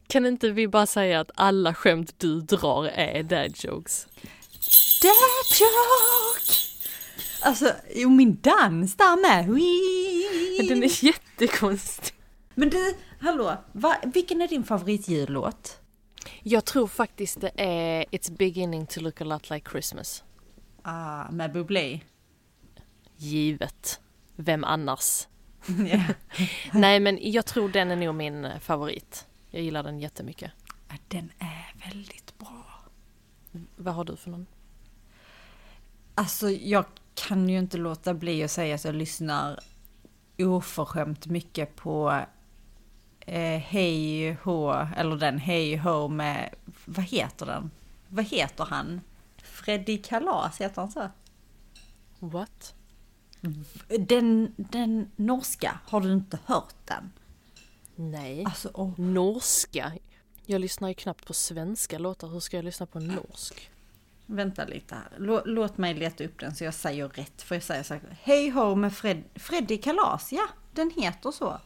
Kan 0.07 0.25
inte 0.25 0.49
vi 0.49 0.67
bara 0.67 0.85
säga 0.85 1.19
att 1.19 1.31
alla 1.35 1.73
skämt 1.73 2.19
du 2.19 2.41
drar 2.41 2.85
är 2.85 3.23
dad 3.23 3.53
jokes? 3.63 4.07
Dad 5.01 5.59
joke! 5.59 6.51
Alltså, 7.41 7.71
jo 7.95 8.09
min 8.09 8.39
dans 8.41 8.95
där 8.95 9.21
med. 9.21 9.49
Wee! 9.49 10.67
Den 10.67 10.83
är 10.83 11.05
jättekonstig. 11.05 12.15
Men 12.53 12.69
du, 12.69 12.95
hallå, 13.19 13.57
va, 13.71 13.95
vilken 14.13 14.41
är 14.41 14.47
din 14.47 14.63
favoritjullåt? 14.63 15.79
Jag 16.43 16.65
tror 16.65 16.87
faktiskt 16.87 17.41
det 17.41 17.51
är 17.55 18.05
It's 18.11 18.37
beginning 18.37 18.85
to 18.87 18.99
look 18.99 19.21
a 19.21 19.23
lot 19.23 19.49
like 19.49 19.69
Christmas. 19.69 20.23
Ah, 20.81 21.31
med 21.31 21.53
Bublé. 21.53 21.99
Givet. 23.17 23.99
Vem 24.35 24.63
annars? 24.63 25.27
Ja. 25.67 26.03
Nej 26.73 26.99
men 26.99 27.19
jag 27.21 27.45
tror 27.45 27.69
den 27.69 27.91
är 27.91 27.95
nog 27.95 28.15
min 28.15 28.59
favorit. 28.59 29.27
Jag 29.49 29.61
gillar 29.63 29.83
den 29.83 29.99
jättemycket. 29.99 30.51
Ja, 30.87 30.95
Den 31.07 31.31
är 31.39 31.89
väldigt 31.89 32.37
bra. 32.37 32.65
Vad 33.75 33.93
har 33.93 34.03
du 34.03 34.15
för 34.15 34.29
någon? 34.29 34.45
Alltså, 36.15 36.49
jag 36.49 36.85
kan 37.15 37.49
ju 37.49 37.59
inte 37.59 37.77
låta 37.77 38.13
bli 38.13 38.43
att 38.43 38.51
säga 38.51 38.75
att 38.75 38.85
jag 38.85 38.95
lyssnar 38.95 39.59
oförskämt 40.37 41.25
mycket 41.25 41.75
på 41.75 42.25
eh, 43.19 43.59
Hej 43.59 44.33
Ho, 44.43 44.71
eller 44.97 45.15
den 45.15 45.37
Hej 45.37 45.77
Ho 45.77 46.07
med, 46.07 46.55
vad 46.85 47.05
heter 47.05 47.45
den? 47.45 47.71
Vad 48.07 48.25
heter 48.25 48.65
han? 48.65 49.01
Freddy 49.37 49.97
Kalas, 49.97 50.61
heter 50.61 50.81
han 50.81 50.91
så? 50.91 51.09
What? 52.19 52.74
Den, 53.99 54.53
den 54.57 55.11
norska, 55.15 55.79
har 55.85 56.01
du 56.01 56.13
inte 56.13 56.39
hört 56.45 56.75
den? 56.85 57.11
Nej. 57.95 58.45
Alltså, 58.45 58.71
åh. 58.73 58.99
Norska? 58.99 59.91
Jag 60.45 60.61
lyssnar 60.61 60.87
ju 60.87 60.93
knappt 60.93 61.25
på 61.25 61.33
svenska 61.33 61.97
låtar. 61.97 62.27
Hur 62.27 62.39
ska 62.39 62.57
jag 62.57 62.65
lyssna 62.65 62.85
på 62.85 62.99
norsk? 62.99 63.71
Vänta 64.25 64.65
lite 64.65 64.95
här. 64.95 65.11
Lå, 65.17 65.41
låt 65.45 65.77
mig 65.77 65.93
leta 65.93 66.23
upp 66.23 66.39
den 66.39 66.55
så 66.55 66.63
jag 66.63 66.73
säger 66.73 67.09
rätt. 67.09 67.41
För 67.41 67.55
jag 67.55 67.63
säger 67.63 67.83
så 67.83 67.93
här, 67.93 68.17
Hej 68.21 68.49
Ho 68.49 68.75
med 68.75 68.93
Fred, 68.95 69.23
Freddy 69.35 69.77
Kalas, 69.77 70.31
ja, 70.31 70.47
den 70.73 70.91
heter 70.95 71.31
så. 71.31 71.59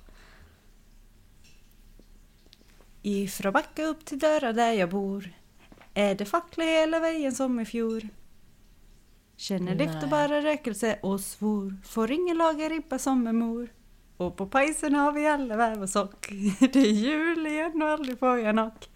Ifrån 3.02 3.54
backa 3.54 3.86
upp 3.86 4.06
till 4.06 4.20
dörra 4.20 4.54
där 4.54 4.74
jag 4.74 4.90
bor 4.90 5.34
är 5.94 6.16
det 6.16 6.26
fackla 6.26 6.64
hela 6.64 7.00
vägen 7.00 7.32
som 7.32 7.60
i 7.60 7.66
fjol. 7.66 8.08
Känner 9.40 9.76
Nej. 9.76 9.88
efter 9.88 10.08
bara 10.08 10.42
rökelse 10.42 11.00
och 11.02 11.20
svor, 11.20 11.76
får 11.84 12.12
ingen 12.12 12.38
laga 12.38 12.70
ribba 12.70 13.00
som 13.00 13.28
en 13.28 13.36
mor. 13.36 13.70
Och 14.18 14.38
på 14.38 14.46
pajsen 14.46 14.96
har 14.96 15.12
vi 15.12 15.28
alla 15.28 15.58
väv 15.58 15.82
och 15.82 15.90
sock. 15.90 16.28
Det 16.60 16.80
är 16.80 16.92
jul 16.92 17.48
igen 17.48 17.82
och 17.82 17.90
aldrig 17.90 18.20
får 18.20 18.40
jag 18.40 18.54
knock. 18.54 18.90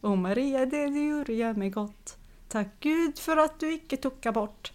Och 0.00 0.18
Maria, 0.18 0.66
det 0.66 0.86
du 0.86 1.08
gjorde 1.08 1.32
gör 1.32 1.54
mig 1.54 1.70
gott. 1.70 2.16
Tack 2.48 2.68
Gud 2.80 3.18
för 3.18 3.36
att 3.36 3.60
du 3.60 3.72
icke 3.72 3.96
tocka 3.96 4.32
bort. 4.32 4.72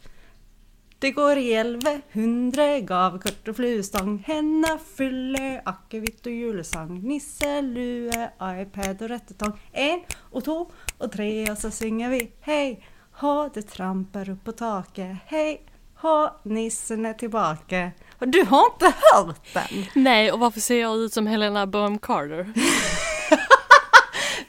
Det 0.99 1.11
går 1.11 1.37
i 1.37 1.53
elve 1.53 2.01
hundre 2.11 2.81
gav 2.81 3.19
kort 3.19 3.47
och 3.47 3.55
flustång. 3.55 4.23
Henna 4.27 4.77
fylle 4.95 5.61
akevitt 5.65 6.25
och 6.25 6.31
julesang. 6.31 7.01
Nisse, 7.01 7.61
lue, 7.61 8.31
iPad 8.41 9.01
och 9.01 9.09
rättetång. 9.09 9.51
En 9.71 9.99
och 10.13 10.43
två 10.43 10.71
och 10.97 11.11
tre 11.11 11.51
och 11.51 11.57
så 11.57 11.71
synger 11.71 12.09
vi 12.09 12.31
hej. 12.41 12.83
Ha 13.19 13.49
det 13.54 13.62
trampar 13.62 14.30
upp 14.30 14.43
på 14.43 14.51
taket. 14.51 15.17
Hej, 15.25 15.62
ha 16.01 16.39
nissen 16.43 17.06
är 17.06 17.13
tillbaka. 17.13 17.91
Du 18.19 18.43
har 18.45 18.65
inte 18.73 18.86
hört 19.13 19.54
den? 19.54 19.86
Nej, 20.04 20.32
och 20.32 20.39
varför 20.39 20.60
ser 20.60 20.82
jag 20.82 20.97
ut 20.97 21.13
som 21.13 21.28
Helena 21.28 21.67
Bonham 21.67 21.97
Carter? 21.99 22.54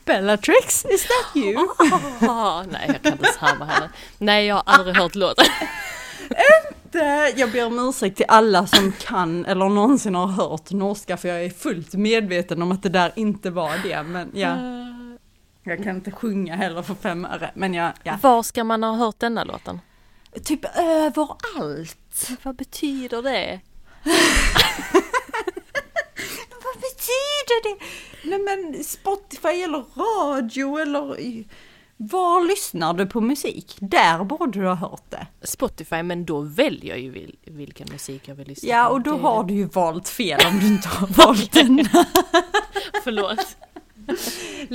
Bellatrix, 0.05 0.85
is 0.85 1.07
that 1.07 1.37
you? 1.37 1.69
Ah, 2.29 2.63
nej, 2.71 2.85
jag 2.87 3.03
kan 3.03 3.13
inte 3.13 3.35
härma 3.41 3.65
henne. 3.65 3.89
Nej, 4.19 4.47
jag 4.47 4.55
har 4.55 4.63
aldrig 4.67 4.97
hört 4.97 5.15
låten. 5.15 5.45
Det- 6.93 7.35
Jag 7.37 7.53
ber 7.53 7.67
om 7.67 7.89
ursäkt 7.89 8.17
till 8.17 8.27
alla 8.29 8.67
som 8.67 8.93
kan 8.93 9.45
eller 9.47 9.69
någonsin 9.69 10.15
har 10.15 10.27
hört 10.27 10.71
norska 10.71 11.17
för 11.17 11.29
jag 11.29 11.45
är 11.45 11.51
fullt 11.51 11.95
medveten 11.95 12.63
om 12.63 12.73
att 12.73 12.83
det 12.83 12.89
där 12.89 13.13
inte 13.17 13.51
var 13.51 13.73
det. 13.83 14.03
Men 14.03 14.31
ja, 14.35 14.57
jag 15.67 15.85
kan 15.85 15.97
inte 15.97 16.11
sjunga 16.11 16.57
heller 16.57 16.83
för 16.83 16.95
fem 16.95 17.25
öre. 17.25 17.51
Men 17.55 17.75
jag, 17.75 17.93
ja. 18.03 18.19
Var 18.23 18.43
ska 18.43 18.65
man 18.65 18.83
ha 18.83 18.93
hört 18.93 19.19
denna 19.19 19.45
låten? 19.45 19.81
Typ 20.45 20.61
överallt. 20.79 22.29
Vad 22.43 22.57
betyder 22.57 23.23
det? 23.23 23.61
Vad 26.65 26.75
betyder 26.81 27.63
det? 27.63 27.85
Nej 28.25 28.39
men 28.39 28.85
Spotify 28.85 29.49
eller 29.63 29.85
radio 29.97 30.79
eller 30.79 31.17
Var 31.97 32.49
lyssnar 32.49 32.95
du 32.95 33.07
på 33.07 33.21
musik? 33.21 33.77
Där 33.81 34.25
borde 34.25 34.61
du 34.61 34.67
ha 34.67 34.75
hört 34.75 35.11
det. 35.11 35.27
Spotify, 35.43 36.03
men 36.03 36.25
då 36.25 36.41
väljer 36.41 36.91
jag 36.91 36.99
ju 37.01 37.11
vil 37.11 37.37
vilken 37.45 37.89
musik 37.93 38.29
jag 38.29 38.35
vill 38.35 38.49
lyssna 38.49 38.69
Ja, 38.69 38.85
på. 38.85 38.93
och 38.95 39.01
då 39.01 39.13
Det- 39.17 39.23
har 39.23 39.45
du 39.45 39.55
ju 39.55 39.65
valt 39.67 40.09
fel 40.09 40.41
om 40.47 40.61
du 40.61 40.67
inte 40.67 40.89
har 40.89 41.07
valt 41.07 41.53
den. 41.53 41.79
Förlåt. 43.05 43.57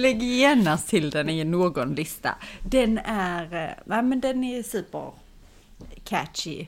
Lägg 0.02 0.24
genast 0.24 0.88
till 0.88 1.10
den 1.10 1.30
i 1.30 1.44
någon 1.44 1.96
lista. 1.96 2.36
Den 2.70 2.98
är, 2.98 3.44
eh, 3.54 3.70
nej 3.86 4.04
men 4.04 4.22
den 4.22 4.44
är 4.44 4.64
super 4.64 5.12
catchy. 6.04 6.68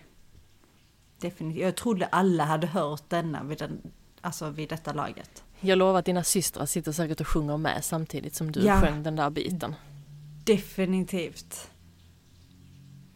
Definitivt. 1.19 1.61
Jag 1.63 1.75
trodde 1.75 2.05
alla 2.05 2.43
hade 2.45 2.67
hört 2.67 3.03
denna 3.09 3.43
vid, 3.43 3.57
den, 3.57 3.81
alltså 4.21 4.49
vid 4.49 4.69
detta 4.69 4.93
laget. 4.93 5.43
Jag 5.59 5.77
lovar 5.77 5.99
att 5.99 6.05
dina 6.05 6.23
systrar 6.23 6.65
sitter 6.65 6.91
säkert 6.91 7.21
och 7.21 7.27
sjunger 7.27 7.57
med 7.57 7.83
samtidigt 7.85 8.35
som 8.35 8.51
du 8.51 8.59
Ja. 8.65 8.81
sjöng 8.81 9.03
den 9.03 9.15
där 9.15 9.29
biten. 9.29 9.75
Definitivt. 10.45 11.67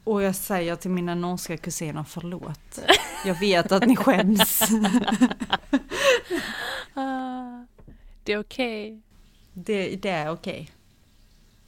Och 0.04 0.24
jag 0.24 0.36
säger 0.36 0.76
till 0.76 0.92
mina 0.92 1.16
norska 1.16 1.58
kusiner 1.58 2.04
förlåt. 2.04 2.80
Jag 3.26 3.40
vet 3.40 3.72
att 3.72 3.88
ni 3.88 3.96
skäms. 3.96 4.62
Ah, 6.94 7.66
det 8.24 8.34
är 8.34 8.40
okej. 8.40 9.02
Det, 9.66 9.96
det 9.96 10.10
är 10.10 10.30
okej. 10.30 10.72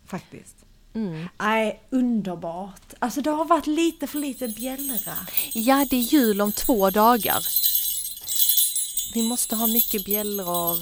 Faktiskt. 0.06 0.66
Mm. 0.94 1.28
Nej, 1.38 1.82
underbart. 1.90 2.94
Alltså 3.00 3.22
det 3.22 3.30
har 3.30 3.46
varit 3.46 3.68
lite 3.68 4.08
för 4.08 4.18
lite 4.20 4.48
bjällra. 4.48 5.14
Ja, 5.54 5.86
det 5.90 5.96
är 5.96 6.02
jul 6.02 6.42
om 6.42 6.52
två 6.52 6.90
dagar. 6.90 7.46
Vi 9.14 9.30
måste 9.30 9.56
ha 9.56 9.68
mycket 9.68 10.06
bjällror. 10.06 10.78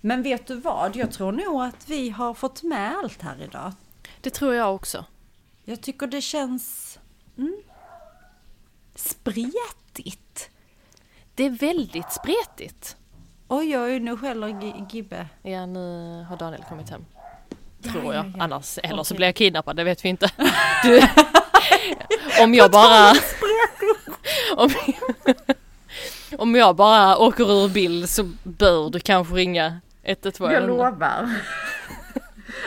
Men 0.00 0.22
vet 0.22 0.46
du 0.46 0.54
vad? 0.54 0.96
Jag 0.96 1.12
tror 1.12 1.32
nog 1.32 1.62
att 1.62 1.88
vi 1.88 2.10
har 2.10 2.34
fått 2.34 2.62
med 2.62 2.96
allt 2.96 3.22
här 3.22 3.42
idag. 3.42 3.72
Det 4.20 4.30
tror 4.30 4.54
jag 4.54 4.74
också. 4.74 5.04
Jag 5.64 5.80
tycker 5.80 6.06
det 6.06 6.20
känns 6.20 6.98
mm, 7.38 7.62
spretigt. 8.94 10.50
Det 11.34 11.44
är 11.44 11.50
väldigt 11.50 12.12
spretigt. 12.12 12.96
Oj, 13.52 13.78
oj, 13.78 13.98
nu 14.00 14.16
skäller 14.16 14.48
Gi- 14.48 14.86
Gibbe. 14.90 15.26
Ja, 15.42 15.66
nu 15.66 15.80
har 16.28 16.36
Daniel 16.36 16.64
kommit 16.68 16.90
hem. 16.90 17.04
Ja, 17.82 17.90
Tror 17.92 18.04
ja, 18.04 18.14
jag. 18.14 18.32
ja. 18.36 18.44
Annars, 18.44 18.78
eller 18.82 19.02
så 19.02 19.12
Okej. 19.12 19.16
blir 19.16 19.26
jag 19.28 19.34
kidnappad, 19.34 19.76
det 19.76 19.84
vet 19.84 20.04
vi 20.04 20.08
inte. 20.08 20.30
Du, 20.84 21.02
om 22.42 22.54
jag 22.54 22.70
bara... 22.70 23.12
om, 24.56 24.70
om 26.38 26.54
jag 26.54 26.76
bara 26.76 27.18
åker 27.18 27.64
ur 27.64 27.68
bild 27.68 28.08
så 28.08 28.30
bör 28.42 28.90
du 28.90 29.00
kanske 29.00 29.34
ringa 29.34 29.80
112. 30.02 30.52
Jag 30.52 30.66
lovar. 30.66 31.30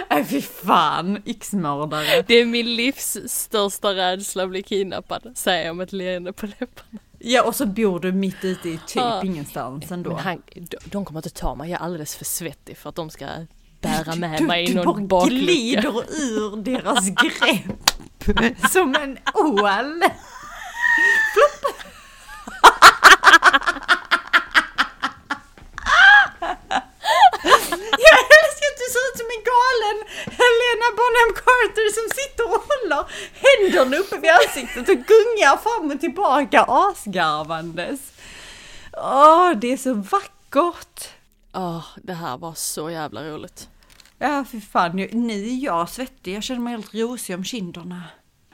Nej, 0.09 0.25
fy 0.25 0.41
fan, 0.41 1.21
yxmördare. 1.25 2.21
Det 2.27 2.33
är 2.35 2.45
min 2.45 2.75
livs 2.75 3.17
största 3.27 3.93
rädsla 3.93 4.43
att 4.43 4.49
bli 4.49 4.63
kidnappad, 4.63 5.31
säger 5.35 5.65
jag 5.65 5.75
med 5.75 5.83
ett 5.83 5.93
leende 5.93 6.33
på 6.33 6.45
läpparna. 6.45 6.99
Ja, 7.27 7.43
och 7.43 7.55
så 7.55 7.65
bor 7.65 7.99
du 7.99 8.11
mitt 8.11 8.43
ute 8.45 8.69
i 8.69 8.77
typ 8.87 8.95
Ja. 8.95 9.21
ingenstans 9.23 9.91
ändå. 9.91 10.09
Men 10.09 10.19
han, 10.19 10.41
de, 10.85 11.05
kommer 11.05 11.19
inte 11.19 11.29
ta 11.29 11.55
mig, 11.55 11.69
jag 11.71 11.81
är 11.81 11.85
alldeles 11.85 12.15
för 12.15 12.25
svettig 12.25 12.77
för 12.77 12.89
att 12.89 12.95
de 12.95 13.09
ska 13.09 13.25
bära 13.81 14.15
med 14.15 14.39
du, 14.39 14.45
mig 14.45 14.63
i 14.63 14.67
du 14.73 14.83
någon 14.83 15.07
baklucka. 15.07 15.35
glider 15.45 16.03
ur 16.21 16.55
deras 16.63 17.09
grepp 17.09 17.89
som 18.71 18.95
en 18.95 19.17
ål. 19.33 20.01
Jag 28.07 28.19
älskar 28.37 28.67
att 28.71 28.79
du 28.83 28.87
ser 28.95 29.04
ut 29.15 29.21
som 29.21 29.29
en 29.37 29.43
galen 29.53 29.97
Helena 30.39 30.87
Bonham 30.99 31.31
Carter 31.43 31.87
som 31.97 32.07
sitter 32.19 32.43
och 32.53 32.61
håller 32.69 33.03
händerna 33.45 33.97
uppe 33.97 34.17
vid 34.17 34.31
ansiktet 34.31 34.89
och 34.89 34.99
gungar 35.13 35.57
fram 35.57 35.91
och 35.91 35.99
tillbaka 35.99 36.61
asgarvandes. 36.67 37.99
Åh, 38.97 39.51
det 39.61 39.73
är 39.73 39.77
så 39.77 39.93
vackert! 39.93 41.09
Åh, 41.53 41.85
det 42.03 42.13
här 42.13 42.37
var 42.37 42.53
så 42.53 42.89
jävla 42.89 43.23
roligt. 43.23 43.69
Ja, 44.19 44.45
för 44.51 44.59
fan. 44.59 44.95
Nu 45.11 45.33
är 45.33 45.63
jag 45.63 45.89
svettig. 45.89 46.35
Jag 46.35 46.43
känner 46.43 46.61
mig 46.61 46.71
helt 46.71 46.93
rosig 46.93 47.35
om 47.35 47.43
kinderna. 47.43 48.03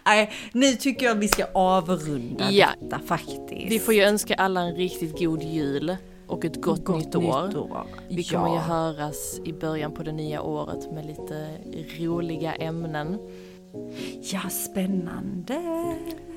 Nej, 0.06 0.34
nu 0.52 0.74
tycker 0.76 1.06
jag 1.06 1.16
vi 1.16 1.28
ska 1.28 1.46
avrunda 1.54 2.52
Ja. 2.52 2.70
detta 2.82 3.00
faktiskt. 3.08 3.72
Vi 3.72 3.80
får 3.80 3.94
ju 3.94 4.04
önska 4.04 4.36
alla 4.36 4.62
en 4.62 4.76
riktigt 4.76 5.20
god 5.20 5.44
jul 5.44 5.98
och 6.32 6.46
ett 6.46 6.62
gott, 6.62 6.88
nytt, 6.88 7.16
år. 7.16 7.88
Vi 8.10 8.24
kommer 8.24 8.54
ju 8.54 8.60
höras 8.60 9.40
i 9.46 9.54
början 9.54 9.92
på 9.92 10.04
det 10.04 10.12
nya 10.12 10.42
året 10.42 10.92
med 10.92 11.06
lite 11.06 11.58
roliga 12.00 12.54
ämnen. 12.54 13.18
ja, 14.22 14.50
spännande. 14.50 15.62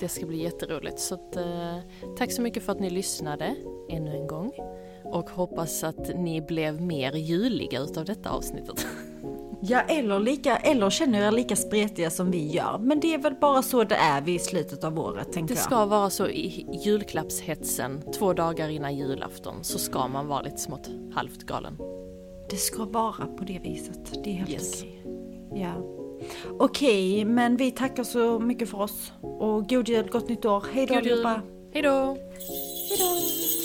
Det 0.01 0.09
ska 0.09 0.27
bli 0.27 0.43
jätteroligt. 0.43 0.99
Så 0.99 1.15
att, 1.15 1.37
eh, 1.37 1.79
tack 2.19 2.33
så 2.33 2.43
mycket 2.43 2.63
för 2.63 2.73
att 2.73 2.81
ni 2.81 2.91
lyssnade 2.91 3.57
ännu 3.89 4.11
en 4.11 4.27
gång. 4.27 4.53
Och 5.05 5.31
hoppas 5.31 5.85
att 5.85 6.17
ni 6.17 6.41
blev 6.41 6.81
mer 6.81 7.13
juliga 7.13 7.81
utav 7.81 8.05
detta 8.05 8.31
avsnittet. 8.31 8.87
Ja, 9.67 9.81
eller, 9.81 10.21
lika, 10.21 10.57
eller 10.57 10.91
känner 10.91 11.27
er 11.29 11.31
lika 11.33 11.57
spretiga 11.57 12.11
som 12.11 12.31
vi 12.31 12.51
gör. 12.51 12.79
Men 12.79 13.01
det 13.01 13.15
är 13.15 13.19
väl 13.19 13.35
bara 13.41 13.63
så 13.63 13.85
det 13.85 13.95
är 13.95 14.21
vid 14.21 14.41
slutet 14.41 14.85
av 14.85 14.99
året, 14.99 15.33
tänker 15.33 15.55
Det 15.55 15.59
jag. 15.61 15.65
ska 15.65 15.85
vara 15.87 16.11
så 16.11 16.29
i 16.29 16.67
julklappshetsen, 16.85 18.03
två 18.19 18.33
dagar 18.33 18.69
innan 18.69 18.97
julafton, 18.97 19.55
så 19.65 19.79
ska 19.79 20.09
man 20.09 20.27
vara 20.27 20.43
lite 20.43 20.57
smått 20.59 20.91
halvt 21.15 21.43
galen. 21.43 21.79
Det 22.51 22.57
ska 22.57 22.85
vara 22.85 23.27
på 23.39 23.45
det 23.45 23.59
viset. 23.59 24.25
Det 24.25 24.31
är 24.31 24.35
helt 24.35 24.51
Yes. 24.51 24.83
okej. 24.83 25.03
Ja. 25.55 25.75
Okej, 26.59 27.25
men 27.25 27.57
vi 27.57 27.71
tackar 27.71 28.05
så 28.05 28.39
mycket 28.39 28.69
för 28.71 28.81
oss. 28.81 29.13
Och 29.23 29.69
god 29.69 29.89
jul, 29.89 30.09
gott 30.11 30.29
nytt 30.29 30.45
år. 30.45 30.65
Hej 30.73 30.87
då 30.87 30.95
allihopa. 30.95 31.43
Hej 31.73 31.83
då! 31.83 32.17
Hej 32.89 32.99
då. 32.99 33.64